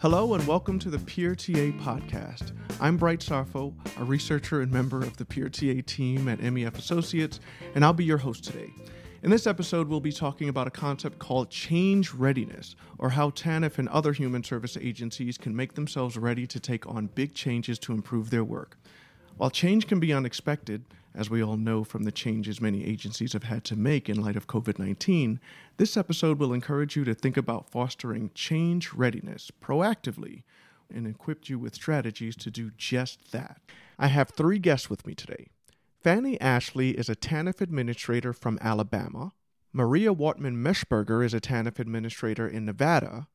Hello 0.00 0.34
and 0.34 0.46
welcome 0.46 0.78
to 0.78 0.90
the 0.90 0.98
Peer 1.00 1.34
TA 1.34 1.74
podcast. 1.82 2.52
I'm 2.80 2.96
Bright 2.96 3.18
Sarfo, 3.18 3.74
a 3.98 4.04
researcher 4.04 4.60
and 4.60 4.70
member 4.70 4.98
of 4.98 5.16
the 5.16 5.24
Peer 5.24 5.48
TA 5.48 5.82
team 5.84 6.28
at 6.28 6.38
MEF 6.38 6.78
Associates, 6.78 7.40
and 7.74 7.84
I'll 7.84 7.92
be 7.92 8.04
your 8.04 8.18
host 8.18 8.44
today. 8.44 8.72
In 9.24 9.30
this 9.30 9.44
episode, 9.44 9.88
we'll 9.88 9.98
be 9.98 10.12
talking 10.12 10.48
about 10.48 10.68
a 10.68 10.70
concept 10.70 11.18
called 11.18 11.50
change 11.50 12.14
readiness, 12.14 12.76
or 12.96 13.10
how 13.10 13.30
TANF 13.30 13.78
and 13.78 13.88
other 13.88 14.12
human 14.12 14.44
service 14.44 14.76
agencies 14.80 15.36
can 15.36 15.56
make 15.56 15.74
themselves 15.74 16.16
ready 16.16 16.46
to 16.46 16.60
take 16.60 16.86
on 16.86 17.08
big 17.16 17.34
changes 17.34 17.76
to 17.80 17.92
improve 17.92 18.30
their 18.30 18.44
work. 18.44 18.78
While 19.36 19.50
change 19.50 19.88
can 19.88 19.98
be 19.98 20.12
unexpected, 20.12 20.84
as 21.14 21.30
we 21.30 21.42
all 21.42 21.56
know 21.56 21.84
from 21.84 22.04
the 22.04 22.12
changes 22.12 22.60
many 22.60 22.84
agencies 22.84 23.32
have 23.32 23.44
had 23.44 23.64
to 23.64 23.76
make 23.76 24.08
in 24.08 24.20
light 24.22 24.36
of 24.36 24.46
COVID 24.46 24.78
19, 24.78 25.40
this 25.76 25.96
episode 25.96 26.38
will 26.38 26.52
encourage 26.52 26.96
you 26.96 27.04
to 27.04 27.14
think 27.14 27.36
about 27.36 27.70
fostering 27.70 28.30
change 28.34 28.92
readiness 28.92 29.50
proactively 29.62 30.42
and 30.92 31.06
equip 31.06 31.48
you 31.48 31.58
with 31.58 31.74
strategies 31.74 32.36
to 32.36 32.50
do 32.50 32.70
just 32.76 33.32
that. 33.32 33.60
I 33.98 34.08
have 34.08 34.30
three 34.30 34.58
guests 34.58 34.88
with 34.88 35.06
me 35.06 35.14
today. 35.14 35.48
Fannie 36.02 36.40
Ashley 36.40 36.90
is 36.90 37.08
a 37.08 37.16
TANF 37.16 37.60
administrator 37.60 38.32
from 38.32 38.58
Alabama. 38.60 39.32
Maria 39.72 40.14
Wortman 40.14 40.56
Meshberger 40.56 41.24
is 41.24 41.34
a 41.34 41.40
TANF 41.40 41.78
administrator 41.78 42.46
in 42.46 42.64
Nevada. 42.64 43.26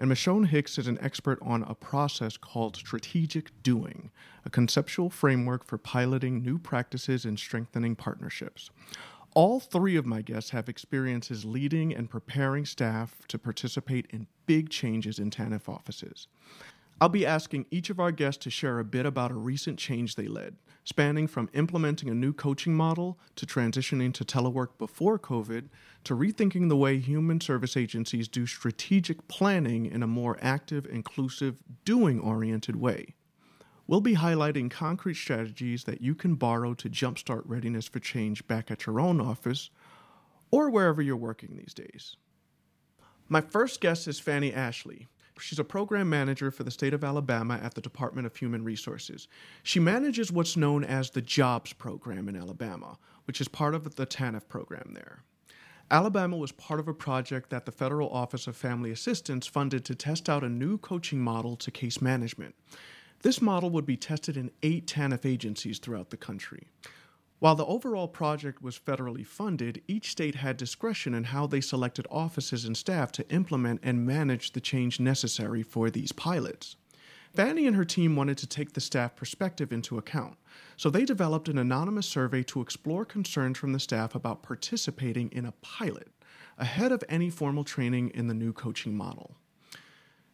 And 0.00 0.08
Michon 0.08 0.44
Hicks 0.44 0.78
is 0.78 0.86
an 0.86 0.98
expert 1.02 1.38
on 1.42 1.62
a 1.64 1.74
process 1.74 2.38
called 2.38 2.74
strategic 2.74 3.50
doing, 3.62 4.10
a 4.46 4.50
conceptual 4.50 5.10
framework 5.10 5.62
for 5.62 5.76
piloting 5.76 6.42
new 6.42 6.58
practices 6.58 7.26
and 7.26 7.38
strengthening 7.38 7.94
partnerships. 7.94 8.70
All 9.34 9.60
three 9.60 9.96
of 9.96 10.06
my 10.06 10.22
guests 10.22 10.50
have 10.50 10.70
experiences 10.70 11.44
leading 11.44 11.94
and 11.94 12.08
preparing 12.08 12.64
staff 12.64 13.14
to 13.28 13.38
participate 13.38 14.06
in 14.08 14.26
big 14.46 14.70
changes 14.70 15.18
in 15.18 15.28
TANF 15.30 15.68
offices. 15.68 16.28
I'll 16.98 17.10
be 17.10 17.26
asking 17.26 17.66
each 17.70 17.90
of 17.90 18.00
our 18.00 18.10
guests 18.10 18.42
to 18.44 18.50
share 18.50 18.78
a 18.78 18.84
bit 18.84 19.04
about 19.04 19.30
a 19.30 19.34
recent 19.34 19.78
change 19.78 20.14
they 20.14 20.28
led, 20.28 20.56
spanning 20.84 21.26
from 21.26 21.50
implementing 21.52 22.08
a 22.08 22.14
new 22.14 22.32
coaching 22.32 22.74
model 22.74 23.18
to 23.36 23.46
transitioning 23.46 24.12
to 24.14 24.24
telework 24.24 24.78
before 24.78 25.18
COVID 25.18 25.68
to 26.04 26.16
rethinking 26.16 26.68
the 26.68 26.76
way 26.76 26.98
human 26.98 27.40
service 27.40 27.76
agencies 27.76 28.28
do 28.28 28.46
strategic 28.46 29.28
planning 29.28 29.86
in 29.86 30.02
a 30.02 30.06
more 30.06 30.38
active, 30.40 30.86
inclusive, 30.86 31.56
doing 31.84 32.20
oriented 32.20 32.76
way. 32.76 33.14
We'll 33.86 34.00
be 34.00 34.14
highlighting 34.14 34.70
concrete 34.70 35.16
strategies 35.16 35.84
that 35.84 36.00
you 36.00 36.14
can 36.14 36.36
borrow 36.36 36.74
to 36.74 36.88
jumpstart 36.88 37.42
readiness 37.44 37.88
for 37.88 37.98
change 37.98 38.46
back 38.46 38.70
at 38.70 38.86
your 38.86 39.00
own 39.00 39.20
office 39.20 39.70
or 40.50 40.70
wherever 40.70 41.02
you're 41.02 41.16
working 41.16 41.56
these 41.56 41.74
days. 41.74 42.16
My 43.28 43.40
first 43.40 43.80
guest 43.80 44.08
is 44.08 44.20
Fannie 44.20 44.52
Ashley. 44.52 45.08
She's 45.38 45.58
a 45.58 45.64
program 45.64 46.08
manager 46.08 46.50
for 46.50 46.64
the 46.64 46.70
state 46.70 46.92
of 46.92 47.04
Alabama 47.04 47.58
at 47.62 47.74
the 47.74 47.80
Department 47.80 48.26
of 48.26 48.36
Human 48.36 48.64
Resources. 48.64 49.28
She 49.62 49.80
manages 49.80 50.32
what's 50.32 50.56
known 50.56 50.84
as 50.84 51.10
the 51.10 51.22
JOBS 51.22 51.72
program 51.74 52.28
in 52.28 52.36
Alabama, 52.36 52.98
which 53.24 53.40
is 53.40 53.48
part 53.48 53.74
of 53.74 53.96
the 53.96 54.06
TANF 54.06 54.48
program 54.48 54.92
there. 54.94 55.22
Alabama 55.90 56.36
was 56.36 56.52
part 56.52 56.78
of 56.78 56.86
a 56.86 56.94
project 56.94 57.50
that 57.50 57.66
the 57.66 57.72
Federal 57.72 58.10
Office 58.10 58.46
of 58.46 58.54
Family 58.54 58.92
Assistance 58.92 59.46
funded 59.46 59.84
to 59.86 59.94
test 59.94 60.28
out 60.28 60.44
a 60.44 60.48
new 60.48 60.78
coaching 60.78 61.20
model 61.20 61.56
to 61.56 61.70
case 61.70 62.00
management. 62.00 62.54
This 63.22 63.42
model 63.42 63.70
would 63.70 63.86
be 63.86 63.96
tested 63.96 64.36
in 64.36 64.50
eight 64.62 64.86
TANF 64.86 65.26
agencies 65.26 65.78
throughout 65.78 66.10
the 66.10 66.16
country. 66.16 66.68
While 67.40 67.54
the 67.54 67.64
overall 67.64 68.06
project 68.06 68.62
was 68.62 68.78
federally 68.78 69.26
funded, 69.26 69.82
each 69.88 70.10
state 70.10 70.34
had 70.36 70.58
discretion 70.58 71.14
in 71.14 71.24
how 71.24 71.46
they 71.46 71.62
selected 71.62 72.06
offices 72.10 72.66
and 72.66 72.76
staff 72.76 73.10
to 73.12 73.28
implement 73.30 73.80
and 73.82 74.06
manage 74.06 74.52
the 74.52 74.60
change 74.60 75.00
necessary 75.00 75.62
for 75.62 75.88
these 75.88 76.12
pilots. 76.12 76.76
Fannie 77.32 77.66
and 77.66 77.76
her 77.76 77.84
team 77.84 78.14
wanted 78.14 78.36
to 78.38 78.46
take 78.46 78.74
the 78.74 78.80
staff 78.80 79.16
perspective 79.16 79.72
into 79.72 79.96
account, 79.96 80.36
so 80.76 80.90
they 80.90 81.06
developed 81.06 81.48
an 81.48 81.56
anonymous 81.56 82.06
survey 82.06 82.42
to 82.42 82.60
explore 82.60 83.06
concerns 83.06 83.56
from 83.56 83.72
the 83.72 83.80
staff 83.80 84.14
about 84.14 84.42
participating 84.42 85.30
in 85.32 85.46
a 85.46 85.52
pilot 85.62 86.08
ahead 86.58 86.92
of 86.92 87.02
any 87.08 87.30
formal 87.30 87.64
training 87.64 88.10
in 88.10 88.26
the 88.26 88.34
new 88.34 88.52
coaching 88.52 88.94
model. 88.94 89.34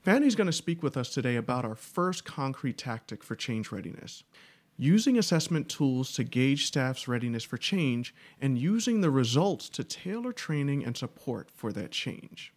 Fannie's 0.02 0.34
going 0.34 0.46
to 0.46 0.52
speak 0.52 0.82
with 0.82 0.96
us 0.96 1.10
today 1.10 1.36
about 1.36 1.64
our 1.64 1.74
first 1.76 2.24
concrete 2.24 2.78
tactic 2.78 3.22
for 3.22 3.36
change 3.36 3.70
readiness 3.70 4.24
using 4.78 5.18
assessment 5.18 5.68
tools 5.68 6.12
to 6.12 6.24
gauge 6.24 6.66
staff's 6.66 7.08
readiness 7.08 7.44
for 7.44 7.56
change, 7.56 8.14
and 8.40 8.58
using 8.58 9.00
the 9.00 9.10
results 9.10 9.68
to 9.70 9.84
tailor 9.84 10.32
training 10.32 10.84
and 10.84 10.96
support 10.96 11.50
for 11.50 11.72
that 11.72 11.90
change. 11.90 12.52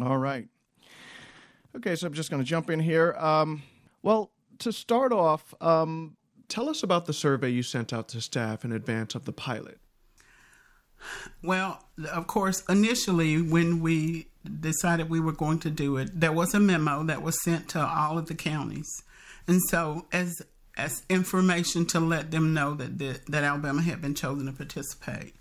All 0.00 0.18
right. 0.18 0.48
Okay, 1.76 1.96
so 1.96 2.06
I'm 2.06 2.14
just 2.14 2.30
going 2.30 2.42
to 2.42 2.48
jump 2.48 2.70
in 2.70 2.80
here. 2.80 3.12
Um, 3.18 3.62
well, 4.02 4.30
to 4.60 4.72
start 4.72 5.12
off, 5.12 5.52
um, 5.60 6.16
tell 6.48 6.68
us 6.68 6.82
about 6.82 7.06
the 7.06 7.12
survey 7.12 7.50
you 7.50 7.62
sent 7.62 7.92
out 7.92 8.08
to 8.08 8.20
staff 8.20 8.64
in 8.64 8.72
advance 8.72 9.14
of 9.14 9.24
the 9.24 9.32
pilot. 9.32 9.78
Well, 11.42 11.84
of 12.12 12.26
course, 12.26 12.64
initially 12.68 13.42
when 13.42 13.80
we 13.80 14.28
decided 14.60 15.10
we 15.10 15.20
were 15.20 15.32
going 15.32 15.58
to 15.60 15.70
do 15.70 15.96
it, 15.98 16.18
there 16.18 16.32
was 16.32 16.54
a 16.54 16.60
memo 16.60 17.02
that 17.04 17.22
was 17.22 17.42
sent 17.42 17.68
to 17.70 17.80
all 17.80 18.16
of 18.16 18.26
the 18.26 18.34
counties 18.34 18.88
and 19.46 19.60
so, 19.68 20.06
as 20.12 20.42
as 20.76 21.02
information 21.08 21.86
to 21.86 22.00
let 22.00 22.30
them 22.30 22.52
know 22.52 22.74
that 22.74 22.98
the, 22.98 23.18
that 23.28 23.44
Alabama 23.44 23.80
had 23.80 24.02
been 24.02 24.14
chosen 24.14 24.46
to 24.46 24.52
participate. 24.52 25.34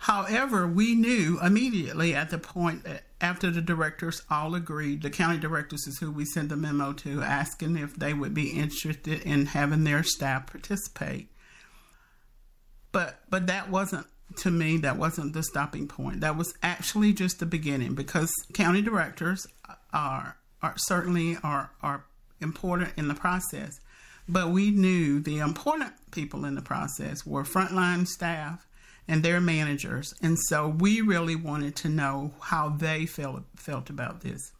However, 0.00 0.66
we 0.66 0.94
knew 0.94 1.38
immediately 1.40 2.14
at 2.14 2.30
the 2.30 2.38
point 2.38 2.84
that 2.84 3.04
after 3.20 3.50
the 3.50 3.60
directors 3.60 4.22
all 4.30 4.54
agreed, 4.54 5.02
the 5.02 5.10
county 5.10 5.38
directors 5.38 5.86
is 5.86 5.98
who 5.98 6.10
we 6.10 6.24
sent 6.24 6.48
the 6.48 6.56
memo 6.56 6.94
to, 6.94 7.20
asking 7.20 7.76
if 7.76 7.94
they 7.96 8.14
would 8.14 8.32
be 8.32 8.50
interested 8.50 9.22
in 9.22 9.46
having 9.46 9.84
their 9.84 10.02
staff 10.02 10.46
participate. 10.46 11.28
But 12.92 13.20
but 13.28 13.46
that 13.46 13.70
wasn't 13.70 14.06
to 14.38 14.50
me 14.50 14.78
that 14.78 14.96
wasn't 14.96 15.34
the 15.34 15.42
stopping 15.42 15.86
point. 15.86 16.20
That 16.22 16.36
was 16.36 16.54
actually 16.62 17.12
just 17.12 17.38
the 17.38 17.46
beginning 17.46 17.94
because 17.94 18.32
county 18.54 18.80
directors 18.82 19.46
are 19.92 20.36
are 20.62 20.74
certainly 20.78 21.36
are 21.42 21.70
are 21.82 22.04
important 22.40 22.92
in 22.96 23.08
the 23.08 23.14
process. 23.14 23.80
But 24.28 24.50
we 24.50 24.70
knew 24.70 25.20
the 25.20 25.38
important 25.38 25.92
people 26.12 26.44
in 26.44 26.54
the 26.54 26.62
process 26.62 27.26
were 27.26 27.42
frontline 27.42 28.06
staff 28.06 28.66
and 29.08 29.24
their 29.24 29.40
managers. 29.40 30.14
And 30.22 30.38
so 30.38 30.68
we 30.68 31.00
really 31.00 31.34
wanted 31.34 31.74
to 31.76 31.88
know 31.88 32.32
how 32.40 32.68
they 32.68 33.06
felt 33.06 33.42
felt 33.56 33.90
about 33.90 34.20
this. 34.20 34.52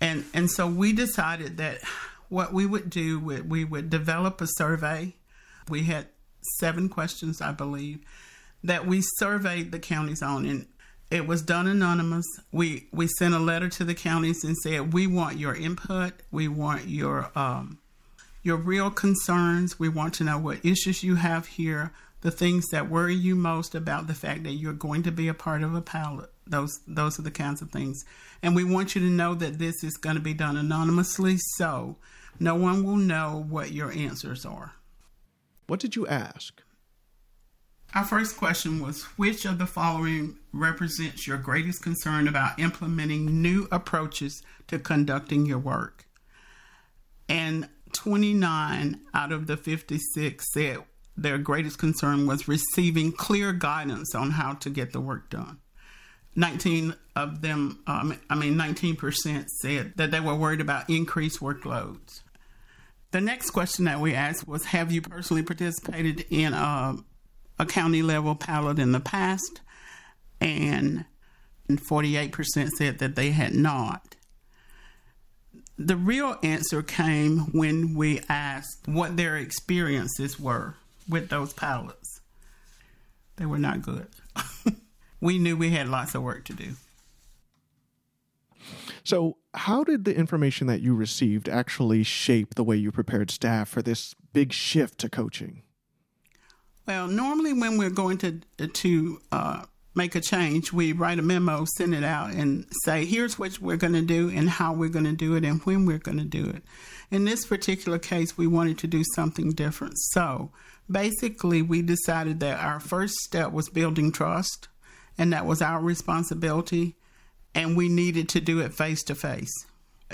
And 0.00 0.24
and 0.34 0.50
so 0.50 0.66
we 0.66 0.92
decided 0.92 1.58
that 1.58 1.78
what 2.28 2.52
we 2.52 2.66
would 2.66 2.90
do 2.90 3.20
we 3.20 3.64
would 3.64 3.90
develop 3.90 4.40
a 4.40 4.46
survey. 4.56 5.14
We 5.68 5.84
had 5.84 6.08
seven 6.58 6.88
questions, 6.88 7.40
I 7.40 7.52
believe, 7.52 8.00
that 8.64 8.86
we 8.86 9.02
surveyed 9.18 9.72
the 9.72 9.78
counties 9.78 10.20
on 10.20 10.44
and 10.46 10.66
it 11.10 11.26
was 11.26 11.42
done 11.42 11.66
anonymous. 11.66 12.26
We 12.52 12.88
we 12.92 13.06
sent 13.06 13.34
a 13.34 13.38
letter 13.38 13.68
to 13.68 13.84
the 13.84 13.94
counties 13.94 14.44
and 14.44 14.56
said 14.56 14.92
we 14.92 15.06
want 15.06 15.38
your 15.38 15.54
input. 15.54 16.14
We 16.30 16.48
want 16.48 16.88
your 16.88 17.30
um, 17.36 17.78
your 18.42 18.56
real 18.56 18.90
concerns. 18.90 19.78
We 19.78 19.88
want 19.88 20.14
to 20.14 20.24
know 20.24 20.38
what 20.38 20.64
issues 20.64 21.02
you 21.02 21.16
have 21.16 21.46
here. 21.46 21.92
The 22.22 22.30
things 22.30 22.66
that 22.70 22.88
worry 22.88 23.14
you 23.14 23.34
most 23.36 23.74
about 23.74 24.06
the 24.06 24.14
fact 24.14 24.44
that 24.44 24.52
you're 24.52 24.72
going 24.72 25.02
to 25.02 25.12
be 25.12 25.28
a 25.28 25.34
part 25.34 25.62
of 25.62 25.74
a 25.74 25.82
pilot. 25.82 26.30
Those 26.46 26.80
those 26.86 27.18
are 27.18 27.22
the 27.22 27.30
kinds 27.30 27.62
of 27.62 27.70
things. 27.70 28.04
And 28.42 28.56
we 28.56 28.64
want 28.64 28.94
you 28.94 29.00
to 29.02 29.10
know 29.10 29.34
that 29.34 29.58
this 29.58 29.84
is 29.84 29.96
going 29.96 30.16
to 30.16 30.22
be 30.22 30.34
done 30.34 30.56
anonymously, 30.56 31.36
so 31.56 31.96
no 32.40 32.54
one 32.54 32.82
will 32.82 32.96
know 32.96 33.44
what 33.48 33.72
your 33.72 33.92
answers 33.92 34.44
are. 34.44 34.72
What 35.66 35.80
did 35.80 35.96
you 35.96 36.06
ask? 36.06 36.63
Our 37.94 38.04
first 38.04 38.36
question 38.36 38.80
was 38.80 39.04
Which 39.16 39.44
of 39.44 39.58
the 39.58 39.66
following 39.66 40.36
represents 40.52 41.28
your 41.28 41.38
greatest 41.38 41.82
concern 41.82 42.26
about 42.26 42.58
implementing 42.58 43.40
new 43.40 43.68
approaches 43.70 44.42
to 44.66 44.80
conducting 44.80 45.46
your 45.46 45.60
work? 45.60 46.06
And 47.28 47.68
29 47.92 49.00
out 49.14 49.30
of 49.30 49.46
the 49.46 49.56
56 49.56 50.44
said 50.52 50.78
their 51.16 51.38
greatest 51.38 51.78
concern 51.78 52.26
was 52.26 52.48
receiving 52.48 53.12
clear 53.12 53.52
guidance 53.52 54.12
on 54.16 54.32
how 54.32 54.54
to 54.54 54.70
get 54.70 54.92
the 54.92 55.00
work 55.00 55.30
done. 55.30 55.58
19 56.34 56.96
of 57.14 57.42
them, 57.42 57.78
um, 57.86 58.18
I 58.28 58.34
mean, 58.34 58.56
19% 58.56 59.46
said 59.60 59.92
that 59.94 60.10
they 60.10 60.18
were 60.18 60.34
worried 60.34 60.60
about 60.60 60.90
increased 60.90 61.38
workloads. 61.38 62.22
The 63.12 63.20
next 63.20 63.50
question 63.50 63.84
that 63.84 64.00
we 64.00 64.14
asked 64.14 64.48
was 64.48 64.64
Have 64.64 64.90
you 64.90 65.00
personally 65.00 65.44
participated 65.44 66.26
in 66.30 66.52
a 66.52 66.96
a 67.58 67.66
county 67.66 68.02
level 68.02 68.34
pilot 68.34 68.78
in 68.78 68.92
the 68.92 69.00
past, 69.00 69.60
and 70.40 71.04
48% 71.68 72.70
said 72.70 72.98
that 72.98 73.16
they 73.16 73.30
had 73.30 73.54
not. 73.54 74.16
The 75.76 75.96
real 75.96 76.36
answer 76.42 76.82
came 76.82 77.52
when 77.52 77.94
we 77.94 78.20
asked 78.28 78.86
what 78.86 79.16
their 79.16 79.36
experiences 79.36 80.38
were 80.38 80.74
with 81.08 81.28
those 81.30 81.52
pilots. 81.52 82.20
They 83.36 83.46
were 83.46 83.58
not 83.58 83.82
good. 83.82 84.06
we 85.20 85.38
knew 85.38 85.56
we 85.56 85.70
had 85.70 85.88
lots 85.88 86.14
of 86.14 86.22
work 86.22 86.44
to 86.44 86.52
do. 86.52 86.74
So, 89.02 89.36
how 89.52 89.84
did 89.84 90.04
the 90.04 90.16
information 90.16 90.66
that 90.68 90.80
you 90.80 90.94
received 90.94 91.48
actually 91.48 92.02
shape 92.04 92.54
the 92.54 92.64
way 92.64 92.76
you 92.76 92.90
prepared 92.90 93.30
staff 93.30 93.68
for 93.68 93.82
this 93.82 94.14
big 94.32 94.52
shift 94.52 94.98
to 95.00 95.10
coaching? 95.10 95.63
Well, 96.86 97.06
normally 97.06 97.54
when 97.54 97.78
we're 97.78 97.90
going 97.90 98.18
to 98.18 98.40
to 98.66 99.20
uh, 99.32 99.64
make 99.94 100.14
a 100.14 100.20
change, 100.20 100.72
we 100.72 100.92
write 100.92 101.18
a 101.18 101.22
memo, 101.22 101.64
send 101.76 101.94
it 101.94 102.04
out, 102.04 102.32
and 102.32 102.66
say, 102.82 103.06
here's 103.06 103.38
what 103.38 103.58
we're 103.58 103.76
going 103.76 103.94
to 103.94 104.02
do 104.02 104.28
and 104.28 104.50
how 104.50 104.72
we're 104.74 104.90
going 104.90 105.06
to 105.06 105.12
do 105.12 105.34
it 105.34 105.44
and 105.44 105.62
when 105.62 105.86
we're 105.86 105.98
going 105.98 106.18
to 106.18 106.24
do 106.24 106.50
it. 106.50 106.62
In 107.10 107.24
this 107.24 107.46
particular 107.46 107.98
case, 107.98 108.36
we 108.36 108.46
wanted 108.46 108.78
to 108.78 108.86
do 108.86 109.02
something 109.14 109.52
different. 109.52 109.94
So 110.10 110.50
basically, 110.90 111.62
we 111.62 111.80
decided 111.80 112.40
that 112.40 112.60
our 112.60 112.80
first 112.80 113.14
step 113.20 113.52
was 113.52 113.68
building 113.70 114.12
trust, 114.12 114.68
and 115.16 115.32
that 115.32 115.46
was 115.46 115.62
our 115.62 115.80
responsibility, 115.80 116.96
and 117.54 117.76
we 117.76 117.88
needed 117.88 118.28
to 118.30 118.40
do 118.40 118.60
it 118.60 118.74
face 118.74 119.02
to 119.04 119.14
face. 119.14 119.52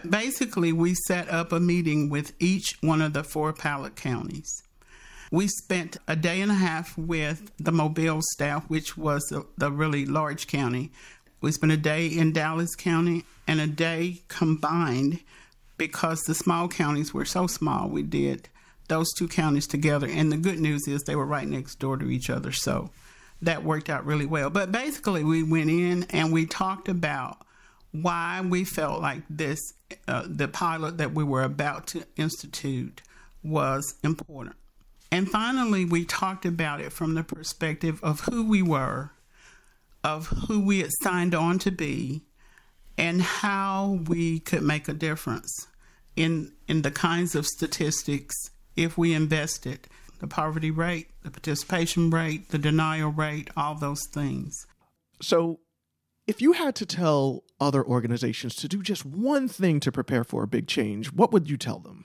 Basically, 0.09 0.73
we 0.73 0.95
set 0.95 1.29
up 1.31 1.51
a 1.51 1.59
meeting 1.59 2.11
with 2.11 2.33
each 2.39 2.77
one 2.81 3.03
of 3.03 3.13
the 3.13 3.25
four 3.25 3.53
Palette 3.53 3.97
counties 3.97 4.63
we 5.31 5.47
spent 5.47 5.97
a 6.09 6.17
day 6.17 6.41
and 6.41 6.51
a 6.51 6.55
half 6.55 6.97
with 6.99 7.53
the 7.59 7.73
Mobile 7.73 8.21
staff, 8.33 8.65
which 8.69 8.97
was 8.97 9.23
the, 9.31 9.47
the 9.57 9.71
really 9.71 10.05
large 10.05 10.47
county. 10.47 10.91
We 11.41 11.53
spent 11.53 11.73
a 11.73 11.77
day 11.77 12.07
in 12.07 12.33
Dallas 12.33 12.75
County 12.75 13.25
and 13.47 13.61
a 13.61 13.67
day 13.67 14.23
combined 14.29 15.21
because 15.79 16.21
the 16.23 16.35
small 16.35 16.69
counties 16.69 17.15
were 17.15 17.25
so 17.25 17.47
small. 17.47 17.89
We 17.89 18.03
did 18.03 18.49
those 18.89 19.11
two 19.17 19.29
counties 19.29 19.67
together. 19.67 20.09
And 20.09 20.31
the 20.31 20.37
good 20.37 20.59
news 20.59 20.87
is 20.87 21.03
they 21.03 21.17
were 21.17 21.25
right 21.25 21.47
next 21.47 21.77
door 21.77 21.97
to 21.97 22.11
each 22.11 22.29
other. 22.29 22.53
So 22.53 22.91
that 23.41 23.65
worked 23.65 23.89
out 23.89 24.05
really 24.05 24.27
well. 24.27 24.51
But 24.51 24.73
basically, 24.73 25.25
we 25.25 25.43
went 25.43 25.71
in 25.71 26.05
and 26.11 26.33
we 26.33 26.45
talked 26.45 26.89
about 26.89 27.39
why 27.93 28.43
we 28.43 28.65
felt 28.65 29.01
like 29.01 29.23
this, 29.31 29.59
uh, 30.07 30.25
the 30.27 30.49
pilot 30.49 30.99
that 30.99 31.15
we 31.15 31.25
were 31.25 31.43
about 31.43 31.87
to 31.89 32.05
institute, 32.17 33.01
was 33.43 33.95
important. 34.05 34.57
And 35.13 35.29
finally, 35.29 35.85
we 35.85 36.05
talked 36.05 36.45
about 36.45 36.81
it 36.81 36.93
from 36.93 37.15
the 37.15 37.25
perspective 37.25 37.99
of 38.03 38.21
who 38.21 38.49
we 38.49 38.63
were, 38.63 39.11
of 40.05 40.29
who 40.29 40.61
we 40.61 40.81
had 40.81 40.91
signed 41.03 41.35
on 41.35 41.59
to 41.61 41.71
be, 41.71 42.23
and 42.97 43.21
how 43.23 44.01
we 44.07 44.39
could 44.41 44.63
make 44.63 44.89
a 44.89 44.93
difference 44.93 45.67
in, 46.17 46.53
in 46.69 46.83
the 46.83 46.91
kinds 46.91 47.35
of 47.35 47.47
statistics 47.47 48.37
if 48.77 48.97
we 48.97 49.13
invested 49.13 49.89
the 50.21 50.27
poverty 50.27 50.71
rate, 50.71 51.09
the 51.23 51.31
participation 51.31 52.11
rate, 52.11 52.51
the 52.51 52.59
denial 52.59 53.11
rate, 53.11 53.49
all 53.57 53.75
those 53.75 54.07
things. 54.13 54.67
So, 55.23 55.61
if 56.27 56.41
you 56.41 56.53
had 56.53 56.77
to 56.77 56.87
tell 56.87 57.43
other 57.59 57.85
organizations 57.85 58.55
to 58.57 58.69
do 58.69 58.83
just 58.83 59.05
one 59.05 59.49
thing 59.49 59.81
to 59.81 59.91
prepare 59.91 60.23
for 60.23 60.45
a 60.45 60.47
big 60.47 60.69
change, 60.69 61.13
what 61.13 61.33
would 61.33 61.51
you 61.51 61.57
tell 61.57 61.79
them? 61.79 62.05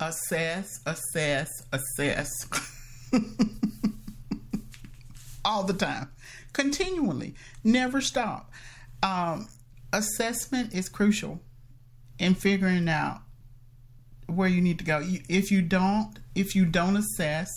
Assess, 0.00 0.80
assess, 0.86 1.50
assess. 1.72 2.30
All 5.44 5.62
the 5.64 5.72
time, 5.72 6.10
continually, 6.52 7.34
never 7.64 8.00
stop. 8.00 8.50
Um, 9.02 9.48
assessment 9.92 10.74
is 10.74 10.88
crucial 10.88 11.40
in 12.18 12.34
figuring 12.34 12.88
out 12.88 13.22
where 14.26 14.48
you 14.48 14.60
need 14.60 14.78
to 14.78 14.84
go. 14.84 15.00
If 15.28 15.50
you 15.50 15.62
don't, 15.62 16.18
if 16.34 16.54
you 16.54 16.66
don't 16.66 16.96
assess, 16.96 17.50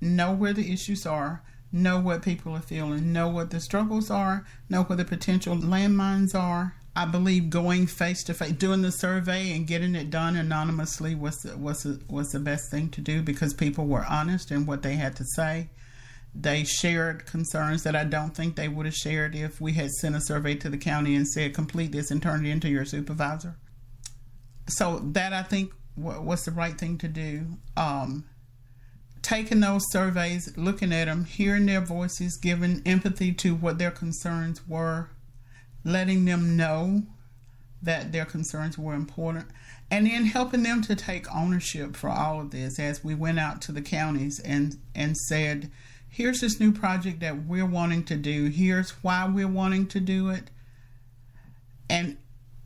know 0.00 0.32
where 0.32 0.52
the 0.52 0.72
issues 0.72 1.04
are, 1.04 1.42
know 1.72 1.98
what 1.98 2.22
people 2.22 2.54
are 2.54 2.60
feeling, 2.60 3.12
know 3.12 3.28
what 3.28 3.50
the 3.50 3.60
struggles 3.60 4.10
are, 4.10 4.46
know 4.68 4.82
where 4.84 4.96
the 4.96 5.04
potential 5.04 5.56
landmines 5.56 6.34
are, 6.34 6.75
I 6.96 7.04
believe 7.04 7.50
going 7.50 7.86
face 7.86 8.24
to 8.24 8.32
face, 8.32 8.52
doing 8.52 8.80
the 8.80 8.90
survey 8.90 9.54
and 9.54 9.66
getting 9.66 9.94
it 9.94 10.08
done 10.08 10.34
anonymously 10.34 11.14
was 11.14 11.44
was 11.44 11.86
was 12.08 12.30
the 12.30 12.40
best 12.40 12.70
thing 12.70 12.88
to 12.90 13.02
do 13.02 13.20
because 13.20 13.52
people 13.52 13.86
were 13.86 14.06
honest 14.08 14.50
in 14.50 14.64
what 14.64 14.82
they 14.82 14.94
had 14.94 15.14
to 15.16 15.24
say. 15.34 15.68
They 16.34 16.64
shared 16.64 17.26
concerns 17.26 17.82
that 17.82 17.94
I 17.94 18.04
don't 18.04 18.34
think 18.34 18.56
they 18.56 18.68
would 18.68 18.86
have 18.86 18.94
shared 18.94 19.34
if 19.34 19.60
we 19.60 19.74
had 19.74 19.90
sent 19.90 20.16
a 20.16 20.22
survey 20.22 20.54
to 20.56 20.70
the 20.70 20.78
county 20.78 21.14
and 21.14 21.28
said 21.28 21.54
complete 21.54 21.92
this 21.92 22.10
and 22.10 22.22
turn 22.22 22.46
it 22.46 22.50
into 22.50 22.68
your 22.68 22.86
supervisor. 22.86 23.58
So 24.66 25.00
that 25.12 25.34
I 25.34 25.42
think 25.42 25.72
was 25.98 26.44
the 26.44 26.50
right 26.50 26.78
thing 26.78 26.96
to 26.98 27.08
do. 27.08 27.58
Um, 27.76 28.24
taking 29.20 29.60
those 29.60 29.82
surveys, 29.90 30.50
looking 30.56 30.94
at 30.94 31.06
them, 31.06 31.26
hearing 31.26 31.66
their 31.66 31.80
voices, 31.82 32.38
giving 32.38 32.80
empathy 32.86 33.32
to 33.34 33.54
what 33.54 33.78
their 33.78 33.90
concerns 33.90 34.66
were 34.66 35.10
letting 35.86 36.24
them 36.24 36.56
know 36.56 37.02
that 37.80 38.10
their 38.10 38.24
concerns 38.24 38.76
were 38.76 38.94
important, 38.94 39.46
and 39.90 40.06
then 40.06 40.24
helping 40.24 40.64
them 40.64 40.82
to 40.82 40.96
take 40.96 41.32
ownership 41.32 41.94
for 41.94 42.10
all 42.10 42.40
of 42.40 42.50
this 42.50 42.80
as 42.80 43.04
we 43.04 43.14
went 43.14 43.38
out 43.38 43.62
to 43.62 43.70
the 43.70 43.80
counties 43.80 44.40
and, 44.40 44.76
and 44.94 45.16
said, 45.16 45.70
here's 46.08 46.40
this 46.40 46.58
new 46.58 46.72
project 46.72 47.20
that 47.20 47.44
we're 47.44 47.64
wanting 47.64 48.02
to 48.02 48.16
do, 48.16 48.46
here's 48.46 48.90
why 49.02 49.28
we're 49.28 49.46
wanting 49.46 49.86
to 49.86 50.00
do 50.00 50.28
it, 50.28 50.50
and 51.88 52.16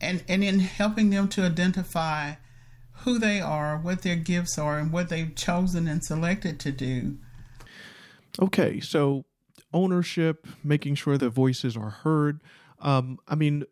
and 0.00 0.24
and 0.28 0.42
in 0.42 0.60
helping 0.60 1.10
them 1.10 1.28
to 1.28 1.42
identify 1.42 2.32
who 3.02 3.18
they 3.18 3.38
are, 3.38 3.76
what 3.76 4.00
their 4.00 4.16
gifts 4.16 4.56
are, 4.56 4.78
and 4.78 4.90
what 4.90 5.10
they've 5.10 5.34
chosen 5.34 5.86
and 5.86 6.02
selected 6.02 6.58
to 6.60 6.72
do. 6.72 7.18
Okay, 8.40 8.80
so 8.80 9.26
ownership, 9.74 10.46
making 10.64 10.94
sure 10.94 11.18
that 11.18 11.28
voices 11.30 11.76
are 11.76 11.90
heard. 11.90 12.40
Um, 12.80 13.18
I 13.28 13.34
mean, 13.34 13.64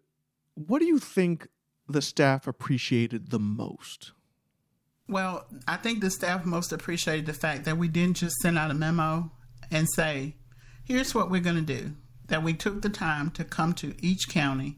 what 0.55 0.81
do 0.81 0.87
you 0.87 0.99
think 0.99 1.49
the 1.89 2.03
staff 2.03 2.47
appreciated 2.47 3.31
the 3.31 3.39
most? 3.39 4.13
Well, 5.09 5.47
I 5.67 5.77
think 5.77 6.01
the 6.01 6.11
staff 6.11 6.45
most 6.45 6.73
appreciated 6.73 7.27
the 7.27 7.33
fact 7.33 7.65
that 7.65 7.79
we 7.79 7.89
didn't 7.89 8.19
just 8.19 8.37
send 8.43 8.59
out 8.59 8.71
a 8.71 8.75
memo 8.75 9.31
and 9.71 9.89
say, 9.95 10.37
here's 10.85 11.15
what 11.15 11.31
we're 11.31 11.41
going 11.41 11.57
to 11.57 11.63
do. 11.63 11.93
That 12.27 12.43
we 12.43 12.53
took 12.53 12.83
the 12.83 12.91
time 12.91 13.31
to 13.33 13.45
come 13.45 13.73
to 13.75 13.95
each 14.03 14.29
county 14.29 14.77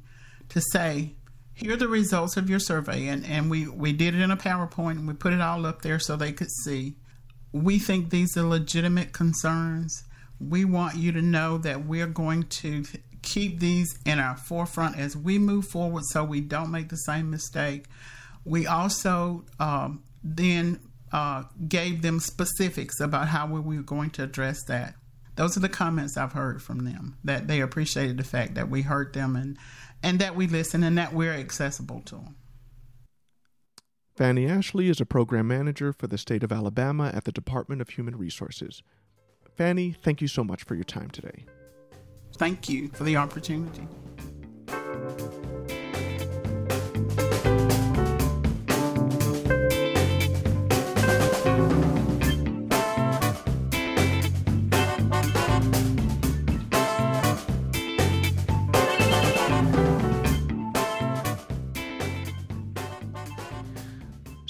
to 0.50 0.60
say, 0.72 1.14
here 1.52 1.72
are 1.72 1.76
the 1.76 1.88
results 1.88 2.36
of 2.36 2.48
your 2.48 2.60
survey. 2.60 3.08
And, 3.08 3.26
and 3.26 3.50
we, 3.50 3.66
we 3.66 3.92
did 3.92 4.14
it 4.14 4.20
in 4.20 4.30
a 4.30 4.36
PowerPoint 4.36 4.92
and 4.92 5.08
we 5.08 5.14
put 5.14 5.32
it 5.32 5.40
all 5.40 5.66
up 5.66 5.82
there 5.82 5.98
so 5.98 6.14
they 6.16 6.32
could 6.32 6.50
see. 6.64 6.96
We 7.52 7.80
think 7.80 8.10
these 8.10 8.36
are 8.36 8.42
legitimate 8.42 9.12
concerns. 9.12 10.04
We 10.38 10.64
want 10.64 10.96
you 10.96 11.10
to 11.12 11.20
know 11.20 11.58
that 11.58 11.84
we're 11.84 12.06
going 12.06 12.44
to 12.44 12.84
keep 13.22 13.60
these 13.60 13.98
in 14.04 14.18
our 14.18 14.36
forefront 14.36 14.98
as 14.98 15.16
we 15.16 15.38
move 15.38 15.66
forward 15.66 16.04
so 16.06 16.24
we 16.24 16.40
don't 16.40 16.70
make 16.70 16.88
the 16.88 16.96
same 16.96 17.30
mistake. 17.30 17.86
We 18.44 18.66
also 18.66 19.44
um, 19.58 20.02
then 20.22 20.80
uh, 21.12 21.44
gave 21.68 22.02
them 22.02 22.20
specifics 22.20 23.00
about 23.00 23.28
how 23.28 23.46
we 23.46 23.60
were 23.60 23.82
going 23.82 24.10
to 24.10 24.24
address 24.24 24.64
that. 24.64 24.94
Those 25.36 25.56
are 25.56 25.60
the 25.60 25.68
comments 25.68 26.16
I've 26.16 26.32
heard 26.32 26.62
from 26.62 26.84
them 26.84 27.16
that 27.24 27.48
they 27.48 27.60
appreciated 27.60 28.18
the 28.18 28.24
fact 28.24 28.54
that 28.54 28.68
we 28.68 28.82
heard 28.82 29.14
them 29.14 29.36
and, 29.36 29.56
and 30.02 30.18
that 30.18 30.36
we 30.36 30.46
listen 30.46 30.82
and 30.82 30.98
that 30.98 31.14
we're 31.14 31.32
accessible 31.32 32.02
to 32.06 32.16
them. 32.16 32.36
Fannie 34.16 34.46
Ashley 34.46 34.88
is 34.88 35.00
a 35.00 35.06
program 35.06 35.48
manager 35.48 35.94
for 35.94 36.06
the 36.06 36.18
state 36.18 36.42
of 36.42 36.52
Alabama 36.52 37.10
at 37.14 37.24
the 37.24 37.32
Department 37.32 37.80
of 37.80 37.90
Human 37.90 38.16
Resources. 38.16 38.82
Fannie, 39.56 39.92
thank 39.92 40.20
you 40.20 40.28
so 40.28 40.44
much 40.44 40.62
for 40.62 40.74
your 40.74 40.84
time 40.84 41.08
today. 41.10 41.46
Thank 42.40 42.70
you 42.70 42.88
for 42.88 43.04
the 43.04 43.18
opportunity. 43.18 43.86